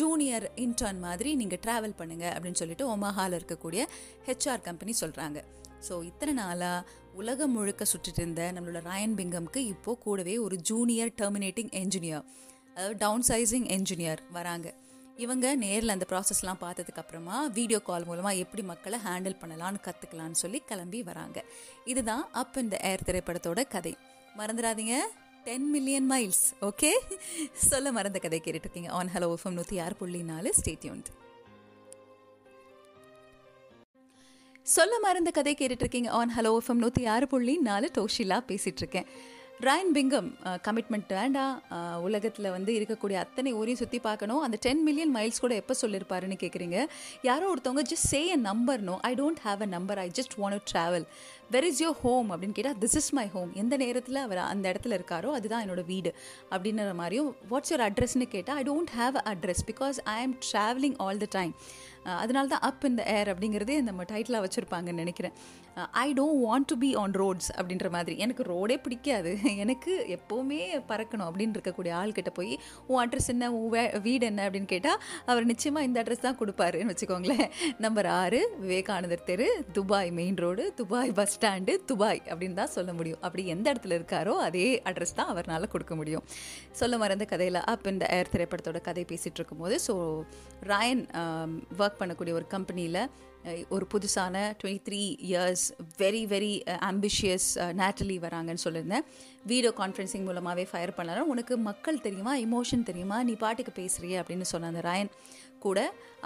[0.00, 3.84] ஜூனியர் இன்டர்ன் மாதிரி நீங்கள் ட்ராவல் பண்ணுங்கள் அப்படின்னு சொல்லிட்டு ஒமாஹாவில் இருக்கக்கூடிய
[4.28, 5.40] ஹெச்ஆர் கம்பெனி சொல்கிறாங்க
[5.88, 11.70] ஸோ இத்தனை நாளாக உலகம் முழுக்க சுற்றிட்டு இருந்த நம்மளோட ராயன் பிங்கம்க்கு இப்போ கூடவே ஒரு ஜூனியர் டெர்மினேட்டிங்
[11.70, 12.24] என்ஜினியர்
[12.74, 14.74] அதாவது டவுன் சைசிங் என்ஜினியர் வராங்க.
[15.16, 20.62] இவங்க நேரில் அந்த ப்ராசஸ்லாம் பார்த்ததுக்கு அப்புறமா வீடியோ கால் மூலமாக எப்படி மக்களை ஹேண்டில் பண்ணலாம்னு கற்றுக்கலான்னு சொல்லி
[20.66, 21.44] கிளம்பி வராங்க.
[21.84, 23.96] இதுதான் அப் இந்த ஏர் திரைப்படத்தோட கதை.
[24.38, 24.96] மறந்துடாதீங்க.
[25.44, 26.92] டென் மில்லியன் மைல்ஸ் ஓகே
[27.54, 31.08] சொல்ல மறந்த கதை கேட்டுட்ருக்கீங்க ஆன் ஹலோ ஃபம் நூற்றி ஆறு புள்ளி நாலு ஸ்டேட்யூன்ட்
[34.70, 39.06] சொல்ல மறந்த கதை கேட்டுட்டு இருக்கீங்க ஆன் ஹலோ எஃப்எம் நூற்றி ஆறு புள்ளி நாலு டோஷிலா பேசிகிட்டு இருக்கேன்
[39.60, 40.28] ராயன் பிங்கம்
[40.66, 41.56] கமிட்மெண்ட் வேண்டாம்
[42.02, 44.42] உலகத்தில் வந்து இருக்கக்கூடிய அத்தனை ஊரையும் சுற்றி பார்க்கணும்.
[44.42, 46.78] அந்த டென் மில்லியன் மைல்ஸ் கூட எப்போ சொல்லியிருப்பாருன்னு கேட்குறீங்க
[47.22, 50.64] யாரோ ஒருத்தவங்க just say a number no I don't have a number I just want
[50.72, 51.04] travel
[51.50, 54.98] where is your home அப்படின்னு கேட்டால் திஸ் இஸ் மை ஹோம் எந்த நேரத்தில் அவர் அந்த இடத்துல
[54.98, 56.12] இருக்காரோ அதுதான் என்னோட வீடு
[56.50, 60.98] அப்படின்ற மாதிரியும் வாட்ஸ் யுவர் அட்ரஸ்னு கேட்டால் I don't have a address because I am travelling
[60.98, 61.54] all the time
[62.22, 65.34] அதனால தான் அப் இந்த ஏர் அப்படிங்கிறதே நம்ம டைட்டிலாக வச்சுருப்பாங்கன்னு நினைக்கிறேன்.
[66.02, 68.14] I don't want to be on roads அப்படின்ற மாதிரி.
[68.18, 69.32] எனக்கு ரோடே பிடிக்காது.
[69.64, 70.58] எனக்கு எப்போவுமே
[70.90, 72.52] பறக்கணும் அப்படின்னு இருக்கக்கூடிய ஆள்கிட்ட போய்
[72.86, 73.50] உன் அட்ரஸ் என்ன?
[73.58, 74.40] உன் வே வீடு என்ன?
[74.48, 77.46] அப்படின்னு கேட்டால் அவர் நிச்சயமாக இந்த அட்ரஸ் தான் கொடுப்பாருன்னு வச்சுக்கோங்களேன்.
[77.78, 83.20] நம்பர் ஆறு விவேகானந்தர் தெரு Dubai main road Dubai bus stand Dubai அப்படின்னு தான் சொல்ல முடியும்.
[83.22, 86.24] அப்படி எந்த இடத்துல இருக்காரோ அதே அட்ரஸ் தான் அவரால் கொடுக்க முடியும்.
[86.72, 89.94] சொல்ல மறந்த கதையில் அப் இந்த ஏர் திரைப்படத்தோட கதை பேசிகிட்டு இருக்கும்போது ஸோ
[90.70, 91.02] ராயன்
[91.78, 93.02] ஒர்க் பண்ணக்கூடிய ஒரு கம்பெனியில்
[93.74, 95.64] ஒரு புதுசான twenty three years
[95.98, 96.52] very very
[96.90, 97.46] ambitious
[97.80, 99.06] Natalie வராங்கன்னு சொல்லியிருந்தேன்.
[99.50, 102.32] வீடியோ கான்ஃபரன்சிங் மூலமாகவே ஃபயர் பண்ணலாம் உனக்கு மக்கள் தெரியுமா?
[102.46, 103.18] இமோஷன் தெரியுமா?
[103.28, 105.12] நீ பாட்டுக்கு பேசுகிறிய அப்படின்னு சொன்ன அந்த ராயன்
[105.66, 105.78] கூட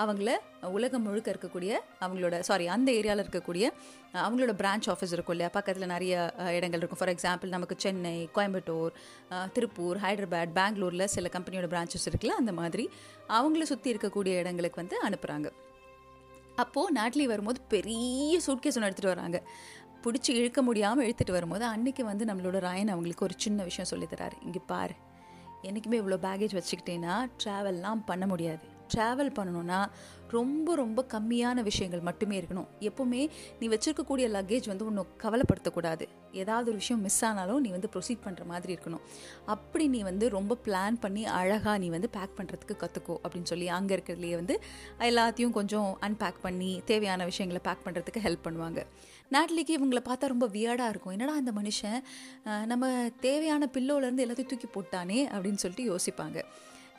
[0.03, 0.31] அவங்கள
[0.77, 1.73] உலகம் முழுக்க இருக்கக்கூடிய
[2.05, 3.65] அவங்களோட சாரி அந்த ஏரியாவில் இருக்கக்கூடிய
[4.25, 5.51] அவங்களோட பிரான்ச் ஆஃபீஸ் இருக்கும் இல்லையா?
[5.57, 6.15] பக்கத்தில் நிறைய
[6.57, 7.01] இடங்கள் இருக்கும்.
[7.01, 8.93] ஃபார் எக்ஸாம்பிள் நமக்கு சென்னை கோயம்புத்தூர்
[9.57, 12.87] திருப்பூர் ஹைதராபாத் பெங்களூரில் சில கம்பெனியோட பிரான்ச்சஸ் இருக்குல்ல அந்த மாதிரி
[13.39, 15.51] அவங்கள சுற்றி இருக்கக்கூடிய இடங்களுக்கு வந்து அனுப்புகிறாங்க
[16.65, 19.39] அப்போது நாட்டிலே வரும்போது பெரிய சூட்கேஸ் ஒன்று எடுத்துகிட்டு வராங்க.
[20.05, 24.61] பிடிச்சி இழுக்க முடியாமல் இழுத்துட்டு வரும்போது அன்றைக்கி வந்து நம்மளோட ராயன் அவங்களுக்கு ஒரு சின்ன விஷயம் சொல்லித்தராரு இங்கே
[24.73, 24.95] பாரு
[25.67, 28.65] என்றைக்குமே இவ்வளோ பேகேஜ் வச்சுக்கிட்டேன்னா ட்ராவல்லாம் பண்ண முடியாது.
[28.95, 29.81] ட்ராவல் பண்ணணுன்னா
[30.35, 32.69] ரொம்ப ரொம்ப கம்மியான விஷயங்கள் மட்டுமே இருக்கணும்.
[32.89, 33.21] எப்போவுமே
[33.61, 36.05] நீ வச்சுருக்கக்கூடிய லக்கேஜ் வந்து ஒன்று கவலைப்படுத்தக்கூடாது.
[36.43, 39.03] ஏதாவது ஒரு விஷயம் மிஸ் ஆனாலும் நீ வந்து ப்ரொசீட் பண்ணுற மாதிரி இருக்கணும்.
[39.55, 43.97] அப்படி நீ வந்து ரொம்ப பிளான் பண்ணி அழகாக நீ வந்து பேக் பண்ணுறதுக்கு கற்றுக்கோ அப்படின்னு சொல்லி அங்கே
[43.97, 44.57] இருக்கிறதுலேயே வந்து
[45.11, 48.81] எல்லாத்தையும் கொஞ்சம் அன்பேக் பண்ணி தேவையான விஷயங்களை பேக் பண்ணுறதுக்கு ஹெல்ப் பண்ணுவாங்க.
[49.37, 51.15] நாட்லிக்கு இவங்களை பார்த்தா ரொம்ப வியர்டாக இருக்கும்.
[51.17, 52.01] என்னடா அந்த மனுஷன்?
[52.73, 52.87] நம்ம
[53.29, 56.41] தேவையான பில்லோலேருந்து எல்லாத்தையும் தூக்கி போட்டானே அப்படின்னு சொல்லிட்டு யோசிப்பாங்க.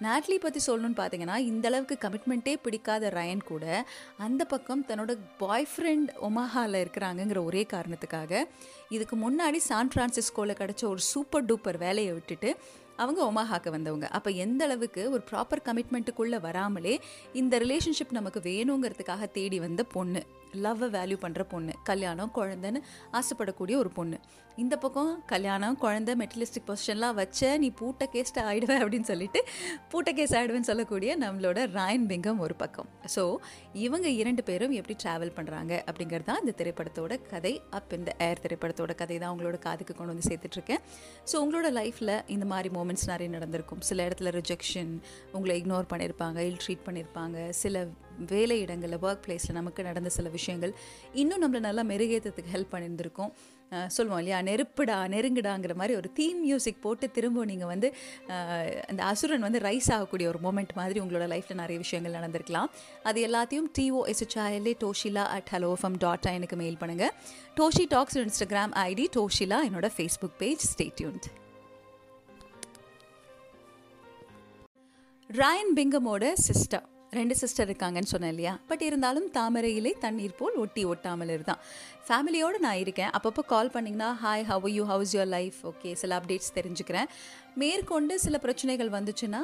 [0.01, 3.85] நாட்லி பற்றி சொல்லணும்னு பார்த்தீங்கன்னா இந்த அளவுக்கு கமிட்மெண்ட்டே பிடிக்காத ரயன் கூட
[4.17, 8.43] அந்த பக்கம் தன்னோட பாய் ஃப்ரெண்ட் ஒமாஹாவில் இருக்கிறாங்கங்கிற ஒரே காரணத்துக்காக
[8.89, 12.57] இதுக்கு முன்னாடி சான் ஃப்ரான்சிஸ்கோவில் கிடச்ச ஒரு சூப்பர் டூப்பர் வேலையை விட்டுட்டு
[12.95, 14.07] அவங்க ஒமாஹாக்கு வந்தவங்க.
[14.07, 16.99] அப்போ எந்த அளவுக்கு ஒரு ப்ராப்பர் கமிட்மெண்ட்டுக்குள்ளே வராமலே
[17.33, 23.89] இந்த ரிலேஷன்ஷிப் நமக்கு வேணுங்கிறதுக்காக தேடி வந்த பொண்ணு லவ்வை வேல்யூ பண்ணுற பொண்ணு கல்யாணம் குழந்தைன்னு ஆசைப்படக்கூடிய ஒரு
[23.89, 24.19] பொண்ணு.
[24.63, 29.39] இந்த பக்கம் கல்யாணம் குழந்த மெட்டலிஸ்டிக் பொசிஷன்லாம் வச்ச நீ பூட்ட கேஸ்ட் ஆகிடுவேன் அப்படின்னு சொல்லிட்டு
[29.91, 32.87] பூட்ட கேஸ் ஆகிடுவேன்னு சொல்லக்கூடிய நம்மளோட ராயன் பிங்கம் ஒரு பக்கம்.
[33.15, 33.23] ஸோ
[33.85, 37.53] இவங்க இரண்டு பேரும் எப்படி ட்ராவல் பண்ணுறாங்க அப்படிங்கிறது தான் இந்த திரைப்படத்தோட கதை.
[37.79, 40.81] அப் இந்த ஏர் திரைப்படத்தோட கதை தான் உங்களோட காதுக்கு கொண்டு வந்து சேர்த்துட்ருக்கேன்.
[41.31, 43.83] ஸோ உங்களோட லைஃப்பில் இந்த மாதிரி மூமெண்ட்ஸ் நிறைய நடந்திருக்கும்.
[43.89, 44.93] சில இடத்துல ரிஜெக்ஷன்
[45.35, 47.85] உங்களை இக்னோர் பண்ணியிருப்பாங்க இல் ட்ரீட் பண்ணியிருப்பாங்க சில
[48.31, 50.73] வேலை இடங்களில் ஒர்க் பிளேஸில் நமக்கு நடந்த சில விஷயங்கள்
[51.21, 53.31] இன்னும் நம்மளை நல்லா மெருகேற்றத்துக்கு ஹெல்ப் பண்ணியிருந்திருக்கும்
[53.95, 54.39] சொல்லுவோம் இல்லையா?
[54.49, 57.87] நெருப்புடா நெருங்குடாங்கிற மாதிரி ஒரு தீம் மியூசிக் போட்டு திரும்ப நீங்கள் வந்து
[58.89, 62.69] அந்த அசுரன் வந்து ரைஸ் ஆகக்கூடிய ஒரு மூமெண்ட் மாதிரி உங்களோட லைஃப்பில் நிறைய விஷயங்கள் நடந்திருக்கலாம்.
[63.03, 67.13] அது எல்லாத்தையும் T O S H I L A Toshila at hello FM dot எனக்கு மெயில் பண்ணுங்கள்
[67.61, 71.27] Toshi talks Instagram ID Toshila என்னோட Facebook page stay tuned
[75.29, 76.83] Ryan பிங்கமோட sister
[77.17, 78.53] ரெண்டு சிஸ்டர் இருக்காங்கன்னு சொன்னேன் இல்லையா?
[78.69, 81.61] பட் இருந்தாலும் தாமரையிலே தண்ணீர் போல் ஒட்டி ஒட்டாமல் இருந்தான்
[82.07, 83.13] ஃபேமிலியோடு நான் இருக்கேன்.
[83.17, 87.07] அப்பப்போ கால் பண்ணிங்கன்னா hi how you how's your life okay சில அப்டேட்ஸ் தெரிஞ்சுக்கிறேன்.
[87.61, 89.39] மேற்கொண்டு சில பிரச்சனைகள் வந்துச்சுன்னா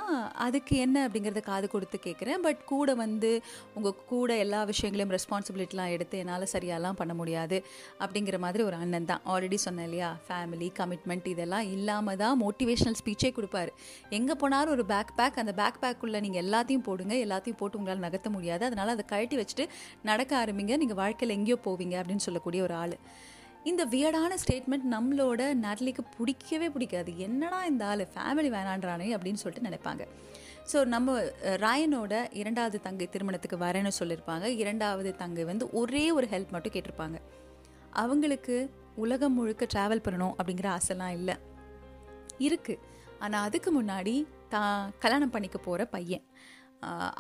[0.46, 3.30] அதுக்கு என்ன அப்படிங்கிறத காது கொடுத்து கேட்குறேன் பட் கூட வந்து
[3.78, 7.58] உங்கள் கூட எல்லா விஷயங்களையும் ரெஸ்பான்சிபிலிட்டிலாம் எடுத்து என்னால் சரியாலாம் பண்ண முடியாது
[8.04, 9.22] அப்படிங்கிற மாதிரி ஒரு அண்ணன் தான்.
[9.34, 10.10] ஆல்ரெடி சொன்னேன் இல்லையா?
[10.28, 13.74] ஃபேமிலி கமிட்மெண்ட் இதெல்லாம் இல்லாமல் தான் மோட்டிவேஷனல் ஸ்பீச்சே கொடுப்பாரு.
[14.20, 17.16] எங்கே போனாலும் ஒரு பேக் பேக் அந்த பேக் பேக்குள்ளே நீங்கள் எல்லாத்தையும் போடுங்க.
[17.28, 18.66] எல்லாத்தையும் போட்டு உங்களால் நகர்த்த முடியாது.
[18.72, 19.68] அதனால் அதை கழட்டி வச்சுட்டு
[20.12, 20.76] நடக்க ஆரம்பிங்க.
[20.84, 22.96] நீங்கள் வாழ்க்கையில் எங்கேயோ போவீங்க அப்படின்னு சொல்லக்கூடிய ஒரு ஆள்.
[23.70, 27.12] இந்த வியர்டான ஸ்டேட்மெண்ட் நம்மளோட நட்லிக்கு பிடிக்கவே பிடிக்காது.
[27.26, 28.04] என்னடா இந்த ஆள்?
[28.14, 30.06] ஃபேமிலி வேணான்றானே அப்படின்னு சொல்லிட்டு நினைப்பாங்க.
[30.72, 31.18] ஸோ நம்ம
[31.66, 34.48] ராயனோட இரண்டாவது தங்கை திருமணத்துக்கு வரேன்னு சொல்லியிருப்பாங்க.
[34.64, 37.20] இரண்டாவது தங்கை வந்து ஒரே ஒரு ஹெல்ப் மட்டும் கேட்டிருப்பாங்க.
[38.04, 38.56] அவங்களுக்கு
[39.04, 41.36] உலகம் முழுக்க ட்ராவல் பண்ணணும் அப்படிங்கிற ஆசைலாம் இல்லை.
[42.48, 42.84] இருக்குது
[43.26, 44.16] ஆனால் அதுக்கு முன்னாடி
[44.54, 46.24] தான் கல்யாணம் பண்ணிக்க போகிற பையன்.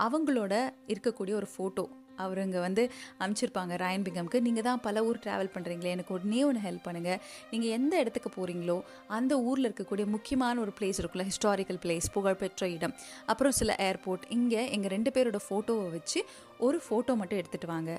[0.05, 0.53] அவங்களோட
[0.91, 1.83] இருக்கக்கூடிய ஒரு ஃபோட்டோ
[2.25, 2.83] அவருங்க வந்து
[3.21, 7.19] அனுப்பிச்சிருப்பாங்க ராயன் பிகம்க்கு நீங்கள் தான் பல ஊர் ட்ராவல் பண்ணுறீங்களே எனக்கு உடனே ஒன்று ஹெல்ப் பண்ணுங்கள்
[7.51, 8.77] நீங்கள் எந்த இடத்துக்கு போகிறீங்களோ
[9.17, 12.95] அந்த ஊரில் இருக்கக்கூடிய முக்கியமான ஒரு பிளேஸ் இருக்குல்ல ஹிஸ்டாரிக்கல் பிளேஸ் புகழ்பெற்ற இடம்.
[13.31, 16.21] அப்புறம் சில ஏர்போர்ட் இங்கே எங்கள் ரெண்டு பேரோட ஃபோட்டோவை வச்சு
[16.67, 17.91] ஒரு ஃபோட்டோ மட்டும் எடுத்துகிட்டு வாங்க.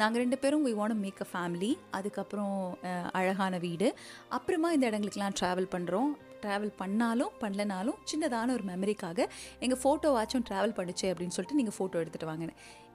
[0.00, 2.56] நாங்கள் ரெண்டு பேரும் we want make a family அதுக்கப்புறம்
[3.18, 3.88] அழகான வீடு.
[4.36, 6.10] அப்புறமா இந்த இடங்களுக்கெலாம் ட்ராவல் பண்ணுறோம்
[6.42, 9.28] ட்ராவல் பண்ணாலும் பண்ணலனாலும் சின்னதான ஒரு மெமரிக்காக
[9.60, 12.48] எங்கள் ஃபோட்டோவாச்சும் ட்ராவல் பண்ணிச்சு அப்படின்னு சொல்லிட்டு நீங்கள் ஃபோட்டோ எடுத்துகிட்டு வாங்க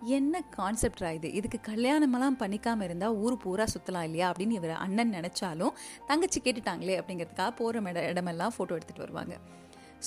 [0.07, 1.33] என்ன கான்செப்டா இது?
[1.33, 4.31] இதுக்கு கல்யாணமெல்லாம் பண்ணிக்காமல் இருந்தால் ஊர் பூரா சுற்றலாம் இல்லையா?
[4.31, 5.73] அப்படின்னு இவர் அண்ணன் நினச்சாலும்
[6.07, 9.35] தங்கச்சி கேட்டுட்டாங்களே அப்படிங்கிறதுக்காக போகிற இட இடமெல்லாம் ஃபோட்டோ எடுத்துகிட்டு வருவாங்க.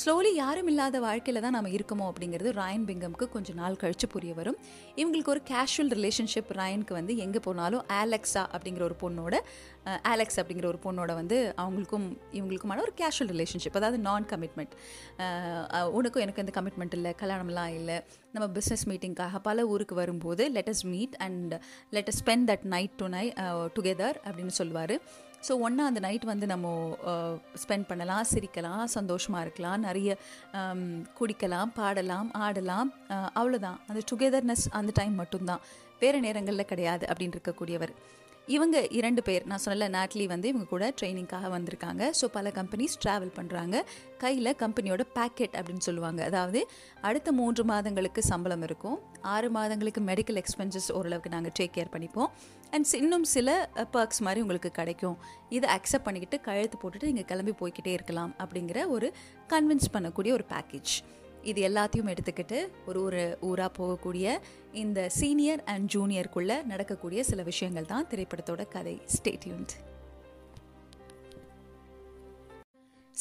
[0.00, 4.58] ஸ்லோலி யாரும் இல்லாத வாழ்க்கையில் தான் நம்ம இருக்கோமோ அப்படிங்கிறது ராயன் பிங்கம்க்கு கொஞ்சம் நாள் கழித்து புரிய வரும்.
[5.00, 9.38] இவங்களுக்கு ஒரு கேஷுவல் ரிலேஷன்ஷிப் ராயனுக்கு வந்து எங்கே போனாலும் ஆலெக்ஸா அப்படிங்கிற ஒரு பொண்ணோட
[10.12, 12.06] ஆலெக்ஸ் அப்படிங்கிற ஒரு பொண்ணோட வந்து அவங்களுக்கும்
[12.38, 14.74] இவங்களுக்குமான ஒரு கேஷுவல் ரிலேஷன்ஷிப் அதாவது நான் கமிட்மெண்ட்
[15.98, 17.98] உனக்கும் எனக்கு எந்த கமிட்மெண்ட் இல்லை கல்யாணம்லாம் இல்லை.
[18.34, 21.54] நம்ம பிஸ்னஸ் மீட்டிங்காக பல ஊருக்கு வரும்போது let's meet and
[21.96, 23.24] let's spend that night tonight
[23.78, 24.96] together அப்படின்னு சொல்லுவார்.
[25.46, 26.66] ஸோ ஒன்றா அந்த நைட் வந்து நம்ம
[27.62, 30.16] ஸ்பெண்ட் பண்ணலாம் சிரிக்கலாம் சந்தோஷமாக இருக்கலாம் நிறைய
[31.20, 32.90] குடிக்கலாம் பாடலாம் ஆடலாம்
[33.38, 35.64] அவ்வளோதான் அந்த டுகெதர்னஸ் அந்த டைம் மட்டும்தான்.
[36.04, 37.94] வேறு நேரங்களில் கிடையாது அப்படின்னு இருக்கக்கூடியவர்.
[38.54, 42.02] இவங்க இரண்டு பேர் நான் சொன்னல நாட்லி வந்து இவங்க கூட ட்ரைனிங்காக வந்திருக்காங்க.
[42.18, 43.76] ஸோ பல கம்பெனிஸ் ட்ராவல் பண்ணுறாங்க
[44.22, 46.20] கையில் கம்பெனியோட பேக்கெட் அப்படின்னு சொல்லுவாங்க.
[46.30, 46.60] அதாவது
[47.08, 48.98] அடுத்த மூன்று மாதங்களுக்கு சம்பளம் இருக்கும்.
[49.34, 52.30] ஆறு மாதங்களுக்கு மெடிக்கல் எக்ஸ்பென்சஸ் ஓரளவுக்கு நாங்கள் டேக் கேர் பண்ணிப்போம்.
[52.76, 53.50] அண்ட் இன்னும் சில
[53.92, 55.18] பர்க்ஸ் மாதிரி உங்களுக்கு கிடைக்கும்.
[55.48, 59.08] இதை அக்செப்ட் பண்ணிக்கிட்டு கழுத்து போட்டுட்டு நீங்கள் கிளம்பி போய்கிட்டே இருக்கலாம் அப்படிங்கிற ஒரு
[59.48, 60.94] கன்வின்ஸ் பண்ணக்கூடிய ஒரு பேக்கேஜ்
[61.42, 64.38] இது எல்லாத்தையும் எடுத்துக்கிட்டு ஒரு ஒரு ஊராக போகக்கூடிய
[64.72, 68.96] இந்த சீனியர் அண்ட் ஜூனியருக்குள்ளே நடக்கக்கூடிய சில விஷயங்கள் தான் திரைப்படத்தோட கதை.
[69.16, 69.74] ஸ்டேட்யூன்ட்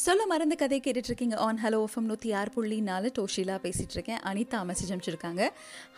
[0.04, 3.08] சொல்ல மறந்த கதை கேட்டுட்டு இருக்கீங்க ஆன் ஹலோ எஃப்எம் நூற்றி ஆறு புள்ளி நாலு.
[3.18, 5.42] டோஷிலா பேசிகிட்டு இருக்கேன் அனிதா மெசேஜ் அனுப்பிச்சிருக்காங்க.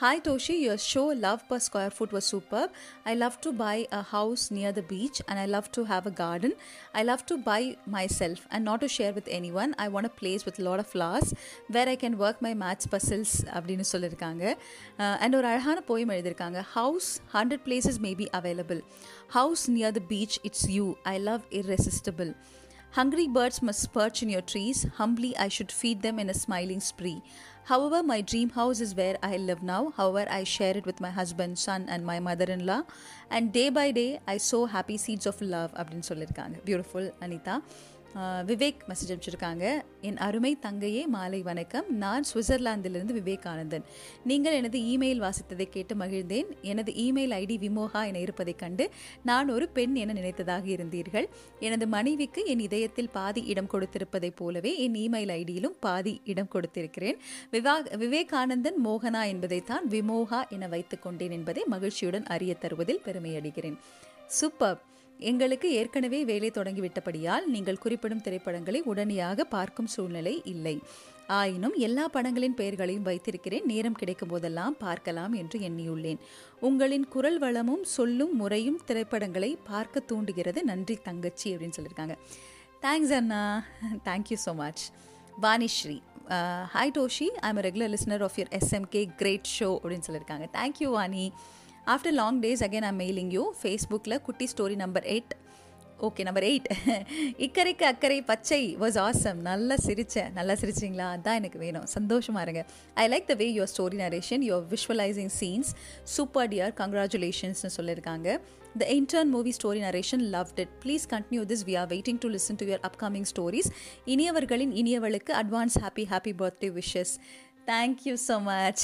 [0.03, 2.69] Hi Toshi your show love per square foot was super
[3.11, 6.13] I love to buy a house near the beach and I love to have a
[6.21, 6.55] garden
[7.01, 7.59] I love to buy
[8.19, 9.31] myself and not to share with
[9.63, 11.33] anyone I want a place with lot of flowers
[11.77, 14.45] where I can work my match puzzles அப்படின்னு சொல்லியிருக்காங்க
[15.25, 16.61] and ஒரு அழகான poem எழுதியிருக்காங்க.
[16.77, 18.83] House hundred places may be available
[19.39, 22.33] house near the beach it's you I love irresistible
[22.93, 26.81] Hungry birds must perch in your trees, humbly I should feed them in a smiling
[26.81, 27.23] spree.
[27.65, 31.11] However, my dream house is where I live now, however, I share it with my
[31.11, 32.85] husband, son, and my mother in law.
[33.31, 35.75] And day by day, I sow happy seeds of love.
[36.65, 37.63] Beautiful, Anita.
[38.17, 39.83] Vivek message அனுப்பிச்சிருக்காங்க.
[40.01, 41.97] என் அருமை தங்கையே மாலை வணக்கம்.
[41.97, 43.83] நான் சுவிட்சர்லாந்திலிருந்து விவேகானந்தன்.
[44.25, 46.47] நீங்கள் எனது email வாசித்ததை கேட்டு மகிழ்ந்தேன்.
[46.63, 48.91] எனது இமெயில் ஐடி விமோகா என இருப்பதைக் கண்டு
[49.23, 51.29] நான் ஒரு பெண் என நினைத்ததாக இருந்தீர்கள்.
[51.61, 57.19] எனது மனைவிக்கு என் இதயத்தில் பாதி இடம் கொடுத்திருப்பதைப் போலவே என் இமெயில் ஐடியிலும் பாதி இடம் கொடுத்திருக்கிறேன்.
[57.53, 63.77] விவா விவேகானந்தன் மோகனா என்பதைத்தான் விமோகா என வைத்துக் கொண்டேன் என்பதை மகிழ்ச்சியுடன் அறிய தருவதில் பெருமையடைகிறேன்
[64.27, 64.83] சூப்பர்.
[65.31, 70.75] எங்களுக்கு ஏற்கனவே வேலை தொடங்கிவிட்டபடியால் நீங்கள் குறிப்பிடும் திரைப்படங்களை உடனடியாக பார்க்கும் சூழ்நிலை இல்லை.
[71.39, 73.67] ஆயினும் எல்லா படங்களின் பெயர்களையும் வைத்திருக்கிறேன்.
[73.73, 76.21] நேரம் கிடைக்கும் போதெல்லாம் பார்க்கலாம் என்று எண்ணியுள்ளேன்.
[76.69, 80.63] உங்களின் குரல் வளமும் சொல்லும் முறையும் திரைப்படங்களை பார்க்க தூண்டுகிறது.
[80.71, 82.17] நன்றி தங்கச்சி அப்படின்னு சொல்லியிருக்காங்க.
[82.87, 83.43] Thanks Anna.
[84.09, 84.85] Thank you so much
[85.47, 85.99] Vanishree
[86.73, 90.47] hi Toshi I am regular listener of your S M K great show அப்படின்னு சொல்லியிருக்காங்க.
[90.59, 91.25] Thank you Vani.
[91.95, 95.35] After long days again I'm mailing you ஃபேஸ்புக்கில் குட்டி story number eight
[96.07, 96.67] okay number eight
[97.45, 101.07] இக்கரைக்கு அக்கறை பச்சை was awesome நல்லா சிரித்தேன் நல்லா சிரிச்சிங்களா?
[101.17, 101.87] அதான் எனக்கு வேணும்.
[101.95, 102.63] சந்தோஷமாக இருங்க.
[103.03, 105.71] I like the way your story narration your visualising scenes
[106.17, 108.29] super dear கங்க்ராச்சுலேஷன்ஸ்னு சொல்லியிருக்காங்க
[108.83, 112.61] the intern movie story narration love it please continue this we are waiting to listen
[112.63, 113.71] to your upcoming stories
[114.15, 117.15] இனியவர்களின் இனியவளுக்கு advance happy happy birthday wishes
[117.71, 118.83] thank you so much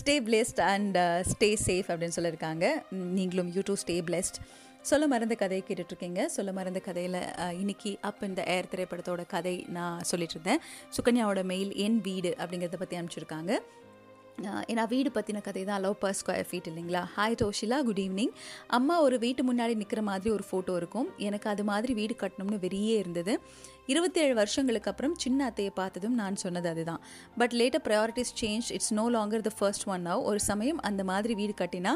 [0.00, 0.96] stay blessed and
[1.30, 2.66] stay safe அப்படின்னு சொல்லியிருக்காங்க.
[3.18, 4.38] நீங்களும் you two stay blessed
[4.90, 6.20] சொல்ல மறந்த கதையை கேட்டுட்ருக்கீங்க.
[6.36, 7.18] சொல்ல மறந்த கதையில்
[7.60, 10.60] இன்னைக்கு அப் இந்த ஏர் திரைப்படத்தோட கதை நான் சொல்லிட்டு இருந்தேன்
[10.96, 13.52] சுகன்யாவோட மெயில் என் வீடு அப்படிங்கிறத பற்றி அனுப்பிச்சிருக்காங்க.
[14.42, 17.02] ஏன்னா வீடு பற்றின கதை தான் லவ் பர் ஸ்கொயர் ஃபீட் இல்லைங்களா?
[17.16, 18.32] ஹாய் டோஷிலா குட் ஈவினிங்
[18.76, 21.08] அம்மா ஒரு வீட்டு முன்னாடி நிற்கிற மாதிரி ஒரு ஃபோட்டோ இருக்கும்.
[21.18, 23.34] எனக்கு அது மாதிரி வீடு கட்டணும்னு வெறியே இருந்தது.
[23.86, 27.00] இருபத்தேழு வருஷங்களுக்கு அப்புறம் சின்ன அத்தையை பார்த்ததும் நான் சொன்னது அதுதான்.
[27.40, 31.34] But later priorities change it's no longer the first one now ஒரு சமயம் அந்த மாதிரி
[31.34, 31.94] வீடு கட்டினா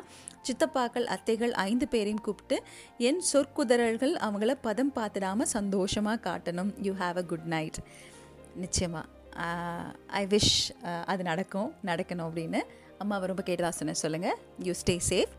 [0.48, 2.58] சித்தப்பாக்கள் அத்தைகள் ஐந்து பேரையும் கூப்பிட்டு
[3.10, 6.72] என் சொற்குதறல்கள் அவங்கள பதம் பார்த்துடாமல் சந்தோஷமாக காட்டணும்.
[6.88, 7.80] You have a good night
[8.54, 9.06] நிச்சயமாக
[10.20, 10.54] ஐ விஷ்
[11.12, 12.60] அது நடக்கும் நடக்கணும் அப்படின்னு
[13.02, 15.34] அம்மாவை ரொம்ப கேட்டதா சொன்னேன் சொல்லுங்கள் யூ ஸ்டே சேஃப்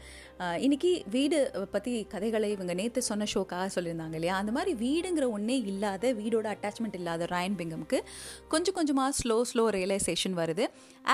[0.66, 1.38] இன்றைக்கி வீடு
[1.72, 4.36] பற்றி கதைகளை இவங்க நேற்று சொன்ன ஷோக்காக சொல்லியிருந்தாங்க இல்லையா?
[4.42, 8.00] அந்த மாதிரி வீடுங்கிற ஒன்றே இல்லாத வீடோட அட்டாச்மெண்ட் இல்லாத ராயன் பிங்கம்க்கு
[8.48, 10.66] கொஞ்சம் கொஞ்சமாக ஸ்லோ ஸ்லோ ரியலைசேஷன் வருது.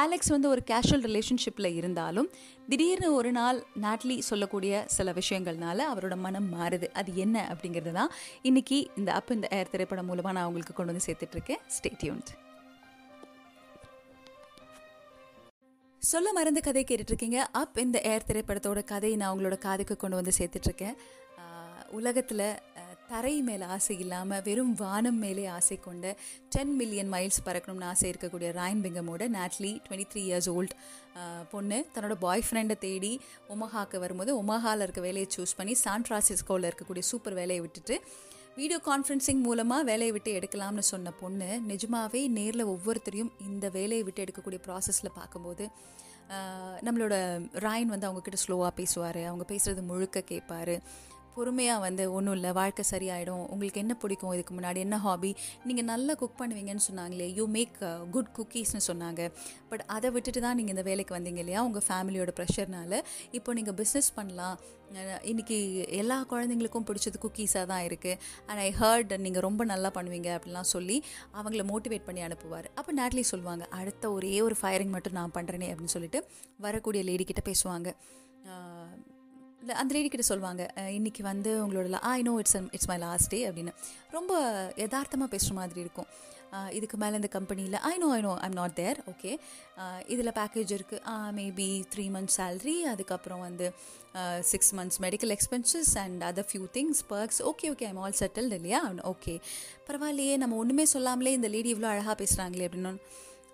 [0.03, 2.29] ஆலெக்ஸ் வந்து ஒரு கேஷுவல் ரிலேஷன்ஷிப்பில் இருந்தாலும்
[2.69, 6.89] திடீர்னு ஒரு நாள் நாட்லி சொல்லக்கூடிய சில விஷயங்கள்னால அவரோட மனம் மாறுது.
[7.01, 11.07] அது என்ன அப்படிங்கிறது தான் இன்றைக்கி இந்த அப் இந்த ஏர் திரைப்படம் மூலமாக நான் உங்களுக்கு கொண்டு வந்து
[11.09, 12.31] சேர்த்துட்ருக்கேன் ஸ்டேட்யூன்ட்
[16.11, 17.39] சொல்ல மறந்த கதை கேட்டுட்ருக்கீங்க.
[17.59, 20.97] அப் இந்த ஏர் திரைப்படத்தோட கதையை நான் உங்களோட காதுக்கு கொண்டு வந்து சேர்த்துட்ருக்கேன்.
[21.97, 22.43] உலகத்தில்
[23.09, 26.13] தரை மேலே ஆசை இல்லாமல் வெறும் வானம் மேலே ஆசை கொண்ட
[26.49, 30.75] டென் மில்லியன் மைல்ஸ் பறக்கணும்னு ஆசை இருக்கக்கூடிய Ryan பிங்கமோட Natalie twenty three years old
[31.51, 31.79] பொண்ணு.
[31.95, 33.13] தன்னோட பாய் ஃப்ரெண்டை தேடி
[33.55, 37.97] ஒமஹாக்கு வரும்போது ஒமஹாவில் இருக்க வேலையை சூஸ் பண்ணி சான் ஃப்ரான்சிஸ்கோவில் இருக்கக்கூடிய சூப்பர் வேலையை விட்டுட்டு
[38.55, 44.59] வீடியோ கான்ஃபரன்சிங் மூலமாக வேலையை விட்டு எடுக்கலாம்னு சொன்ன பொண்ணு நிஜமாகவே நேரில் ஒவ்வொருத்தரையும் இந்த வேலையை விட்டு எடுக்கக்கூடிய
[44.67, 45.65] ப்ராசஸில் பார்க்கும்போது
[46.85, 47.15] நம்மளோட
[47.65, 49.19] ராயன் வந்து அவங்கக்கிட்ட ஸ்லோவாக பேசுவார்.
[49.23, 50.73] அவங்க பேசுகிறது முழுக்க கேட்பார்.
[51.35, 53.43] பொறுமையாக வந்து ஒன்றும் இல்லை வாழ்க்கை சரியாயிடும்.
[53.53, 54.33] உங்களுக்கு என்ன பிடிக்கும்?
[54.35, 55.31] இதுக்கு முன்னாடி என்ன ஹாபி
[55.69, 57.77] நீங்கள் நல்லா குக் பண்ணுவீங்கன்னு சொன்னாங்களே யூ மேக்
[58.15, 59.21] குட் குக்கீஸ்னு சொன்னாங்க.
[59.71, 61.61] பட் அதை விட்டுட்டு தான் நீங்கள் இந்த வேலைக்கு வந்தீங்க இல்லையா?
[61.69, 63.01] உங்கள் ஃபேமிலியோட ப்ரெஷர்னால
[63.39, 64.57] இப்போ நீங்கள் பிஸ்னஸ் பண்ணலாம்.
[65.31, 65.57] இன்றைக்கி
[65.99, 70.97] எல்லா குழந்தைங்களுக்கும் பிடிச்சது குக்கீஸாக தான் இருக்குது அண்ட் ஐ ஹர்ட் நீங்கள் ரொம்ப நல்லா பண்ணுவீங்க அப்படிலாம் சொல்லி
[71.39, 72.67] அவங்கள மோட்டிவேட் பண்ணி அனுப்புவார்.
[72.79, 76.21] அப்போ நேட்லி சொல்லுவாங்க அடுத்த ஒரே ஒரு ஃபயரிங் மட்டும் நான் பண்ணுறேனே அப்படின்னு சொல்லிட்டு
[76.67, 77.91] வரக்கூடிய லேடிக்கிட்ட பேசுவாங்க.
[79.81, 80.63] அந்த லேடி கிட்ட சொல்லுவாங்க
[80.97, 83.73] இன்றைக்கி வந்து உங்களோட I know it's it's my last day அப்படின்னு.
[84.15, 84.33] ரொம்ப
[84.83, 86.09] யதார்த்தமாக பேசுகிற மாதிரி இருக்கும்.
[86.77, 89.31] இதுக்கு மேலே இந்த கம்பெனியில் I know I know I'm not there okay
[90.13, 93.67] இதில் பேக்கேஜ் இருக்குது மேபி த்ரீ மந்த்ஸ் சேல்ரி அதுக்கப்புறம் வந்து
[94.51, 98.81] six months medical expenses and other few things perks okay okay I'm all settled இல்லையா?
[99.13, 99.35] ஓகே
[99.89, 102.93] பரவாயில்லையே நம்ம ஒன்றுமே சொல்லாமலே இந்த லேடி இவ்வளோ அழகாக பேசுகிறாங்களே அப்படின்னு.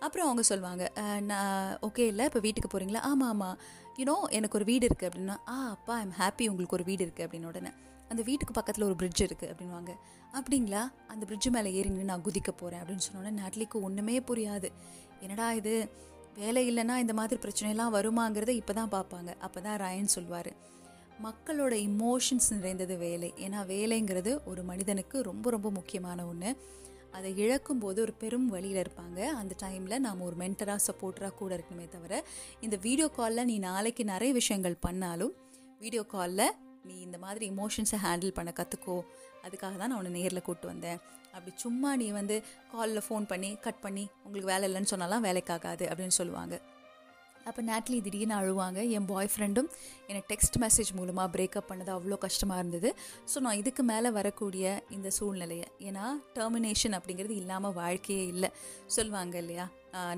[0.05, 0.83] அப்புறம் அவங்க சொல்லுவாங்க
[1.31, 3.57] நான் ஓகே இல்லை இப்போ வீட்டுக்கு போகிறீங்களா ஆமாம் ஆமாம்
[4.01, 7.45] யூனோ எனக்கு ஒரு வீடு இருக்குது அப்படின்னா ஆ அப்பா ஐம் ஹாப்பி உங்களுக்கு ஒரு வீடு இருக்குது அப்படின்னு
[7.45, 7.71] உடனே
[8.09, 9.91] அந்த வீட்டுக்கு பக்கத்தில் ஒரு பிரிட்ஜ் இருக்குது அப்படின்வாங்க
[10.33, 10.91] அப்படிங்களா?
[11.07, 14.69] அந்த பிரிட்ஜு மேலே ஏறிங்க நான் குதிக்க போகிறேன் அப்படின்னு சொன்னோன்னே நாட்லிக்கு ஒன்றுமே புரியாது.
[15.21, 15.91] என்னடா இது?
[16.35, 20.51] வேலை இல்லைன்னா இந்த மாதிரி பிரச்சனைலாம் வருமாங்கிறத இப்போ தான் பார்ப்பாங்க அப்போ தான் ராயன் சொல்வார்.
[21.23, 23.33] மக்களோட இமோஷன்ஸ் நிறைந்தது வேலை.
[23.37, 26.55] ஏன்னா வேலைங்கிறது ஒரு மனிதனுக்கு ரொம்ப ரொம்ப முக்கியமான ஒன்று
[27.17, 29.19] அதை இழக்கும் போது ஒரு பெரும் வழியில் இருப்பாங்க.
[29.41, 32.23] அந்த டைமில் நாம் ஒரு மென்டராக சப்போர்ட்டராக கூட இருக்கணுமே தவிர
[32.65, 35.33] இந்த வீடியோ காலில் நீ நாளைக்கு நிறைய விஷயங்கள் பண்ணாலும்
[35.83, 36.47] வீடியோ காலில்
[36.89, 38.95] நீ இந்த மாதிரி இமோஷன்ஸை ஹேண்டில் பண்ண கற்றுக்கோ
[39.45, 40.99] அதுக்காக தான் நான் உன்னை நேரில் கூப்பிட்டு வந்தேன்.
[41.35, 42.35] அப்படி சும்மா நீ வந்து
[42.71, 46.55] காலில் ஃபோன் பண்ணி கட் பண்ணி உங்களுக்கு வேலை இல்லைன்னு சொன்னாலாம் வேலைக்காகாது அப்படின்னு சொல்லுவாங்க.
[47.49, 48.79] அப்போ நேட்லி திடீர்னு அழுவாங்க.
[48.97, 49.69] என் பாய் ஃப்ரெண்டும்
[50.09, 52.89] எனக்கு டெக்ஸ்ட் மெசேஜ் மூலமாக பிரேக்கப் பண்ணது அவ்வளோ கஷ்டமாக இருந்தது.
[53.31, 54.65] ஸோ நான் இதுக்கு மேலே வரக்கூடிய
[54.97, 56.05] இந்த சூழ்நிலையை ஏன்னா
[56.39, 58.51] டெர்மினேஷன் அப்படிங்கிறது இல்லாமல் வாழ்க்கையே இல்லை.
[58.97, 59.67] சொல்லுவாங்க இல்லையா?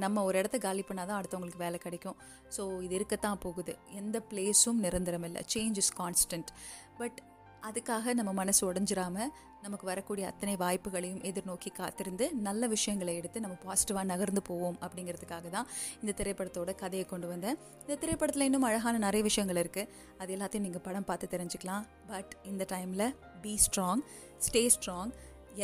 [0.06, 2.18] நம்ம ஒரு இடத்த காலி பண்ணால் தான் அடுத்தவங்களுக்கு வேலை கிடைக்கும்.
[2.56, 3.76] ஸோ இது இருக்கத்தான் போகுது.
[4.02, 5.44] எந்த பிளேஸும் நிரந்தரம் இல்லை.
[5.56, 6.52] சேஞ்ச் இஸ் கான்ஸ்டன்ட்
[7.00, 7.20] பட்
[7.68, 9.26] அதுக்காக நம்ம மனசு உடஞ்சிராம
[9.66, 15.70] நமக்கு வரக்கூடிய அத்தனை வாய்ப்புகளையும் எதிர்நோக்கி காத்திருந்து நல்ல விஷயங்களை எடுத்து நம்ம பாசிட்டிவாக நகர்ந்து போவோம் அப்படிங்கிறதுக்காக தான்
[16.02, 17.58] இந்த திரைப்படத்தோட கதையை கொண்டு வந்தேன்.
[17.84, 19.90] இந்த திரைப்படத்தில் இன்னும் அழகான நிறைய விஷயங்கள் இருக்குது
[20.22, 21.86] அது எல்லாத்தையும் நீங்கள் படம் பார்த்து தெரிஞ்சுக்கலாம்.
[22.12, 23.08] பட் இந்த டைமில்
[23.44, 24.04] பி ஸ்ட்ராங்
[24.48, 25.14] ஸ்டே ஸ்ட்ராங்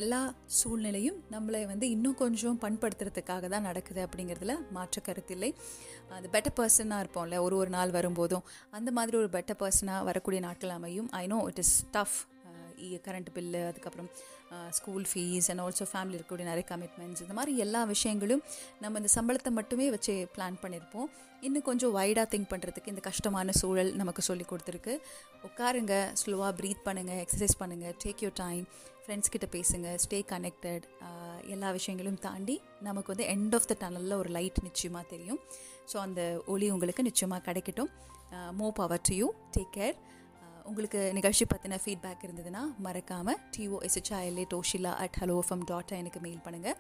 [0.01, 0.19] எல்லா
[0.59, 5.51] சூழ்நிலையும் நம்மளை வந்து இன்னும் கொஞ்சம் பண்படுத்துறதுக்காக தான் நடக்குது அப்படிங்கிறதுல மாற்று கருத்தில்லை
[6.17, 8.43] அது பெட்டர் பர்சனாக இருப்போம்ல ஒரு ஒரு நாள் வரும்போதும்.
[8.77, 11.09] அந்த மாதிரி ஒரு பெட்டர் பர்சனாக வரக்கூடிய நாட்கள் அமையும்.
[11.21, 12.17] I know it is tough
[13.05, 14.09] current bill அதுக்கப்புறம்
[14.77, 18.43] school fees and also family இருக்கக்கூடிய நிறைய கமிட்மெண்ட்ஸ் இந்த மாதிரி எல்லா விஷயங்களும்
[18.83, 21.09] நம்ம இந்த சம்பளத்தை மட்டுமே வச்சு பிளான் பண்ணியிருப்போம்.
[21.47, 24.95] இன்னும் கொஞ்சம் வைடாக திங்க் பண்ணுறதுக்கு இந்த கஷ்டமான சூழல் நமக்கு சொல்லி கொடுத்துருக்கு.
[25.47, 28.65] உட்காருங்க ஸ்லோவாக ப்ரீத் பண்ணுங்கள் எக்ஸசைஸ் பண்ணுங்கள் டேக் யூர் டைம்
[29.09, 30.83] ஃப்ரெண்ட்ஸ் கிட்ட பேசுங்க ஸ்டே கனெக்டட்
[31.53, 32.55] எல்லா விஷயங்களும் தாண்டி
[32.87, 35.39] நமக்கு வந்து எண்ட் ஆஃப் த டனலில் ஒரு லைட் நிச்சயமாக தெரியும்.
[35.91, 36.21] ஸோ அந்த
[36.53, 37.89] ஒளி உங்களுக்கு நிச்சயமாக கிடைக்கட்டும்.
[38.59, 39.95] மோ power to you take care
[40.69, 46.75] உங்களுக்கு நிகழ்ச்சி பற்றின ஃபீட்பேக் இருந்ததுன்னா மறக்காமல் டிஓஎஸ்ஹெச்ஐஎல்ஏ டோஷிலா அட் ஹலோ எஃப்எம் டாட் எனக்கு மெயில் பண்ணுங்கள்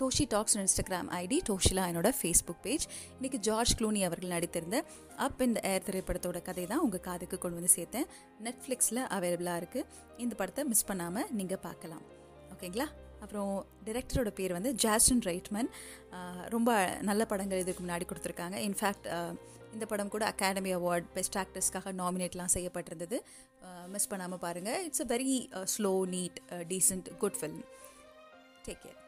[0.00, 2.86] டோஷி டாக்ஸ் இன்ஸ்டாகிராம் ஐடி டோஷிலா என்னோட ஃபேஸ்புக் பேஜ்
[3.18, 4.80] இன்றைக்கி ஜார்ஜ் க்ளூனி அவர்கள் நடித்திருந்த
[5.26, 8.08] அப் இந்த ஏர் திரைப்படத்தோட கதை தான் உங்கள் காதுக்கு கொண்டு வந்து சேர்த்தேன்.
[8.48, 9.86] நெட்ஃப்ளிக்ஸில் அவைலபிளாக இருக்குது
[10.24, 12.04] இந்த படத்தை மிஸ் பண்ணாமல் நீங்கள் பார்க்கலாம்.
[12.54, 12.88] ஓகேங்களா?
[13.24, 13.50] அப்புறம்
[13.86, 15.70] டிரெக்டரோட பேர் வந்து ஜாஸ்டன் ரைட்மன்
[16.54, 16.70] ரொம்ப
[17.08, 18.56] நல்ல படங்கள் இதுக்கு முன்னாடி கொடுத்துருக்காங்க.
[18.68, 19.08] இன்ஃபேக்ட்
[19.74, 23.18] இந்த படம் கூட அகாடமி அவார்ட் பெஸ்ட் ஆக்டர்ஸ்க்காக நாமினேட்லாம் செய்யப்பட்டிருந்தது.
[23.94, 25.34] மிஸ் பண்ணாமல் பாருங்கள் it's a very
[25.74, 26.40] slow neat
[26.72, 27.62] decent good film
[28.66, 29.01] take care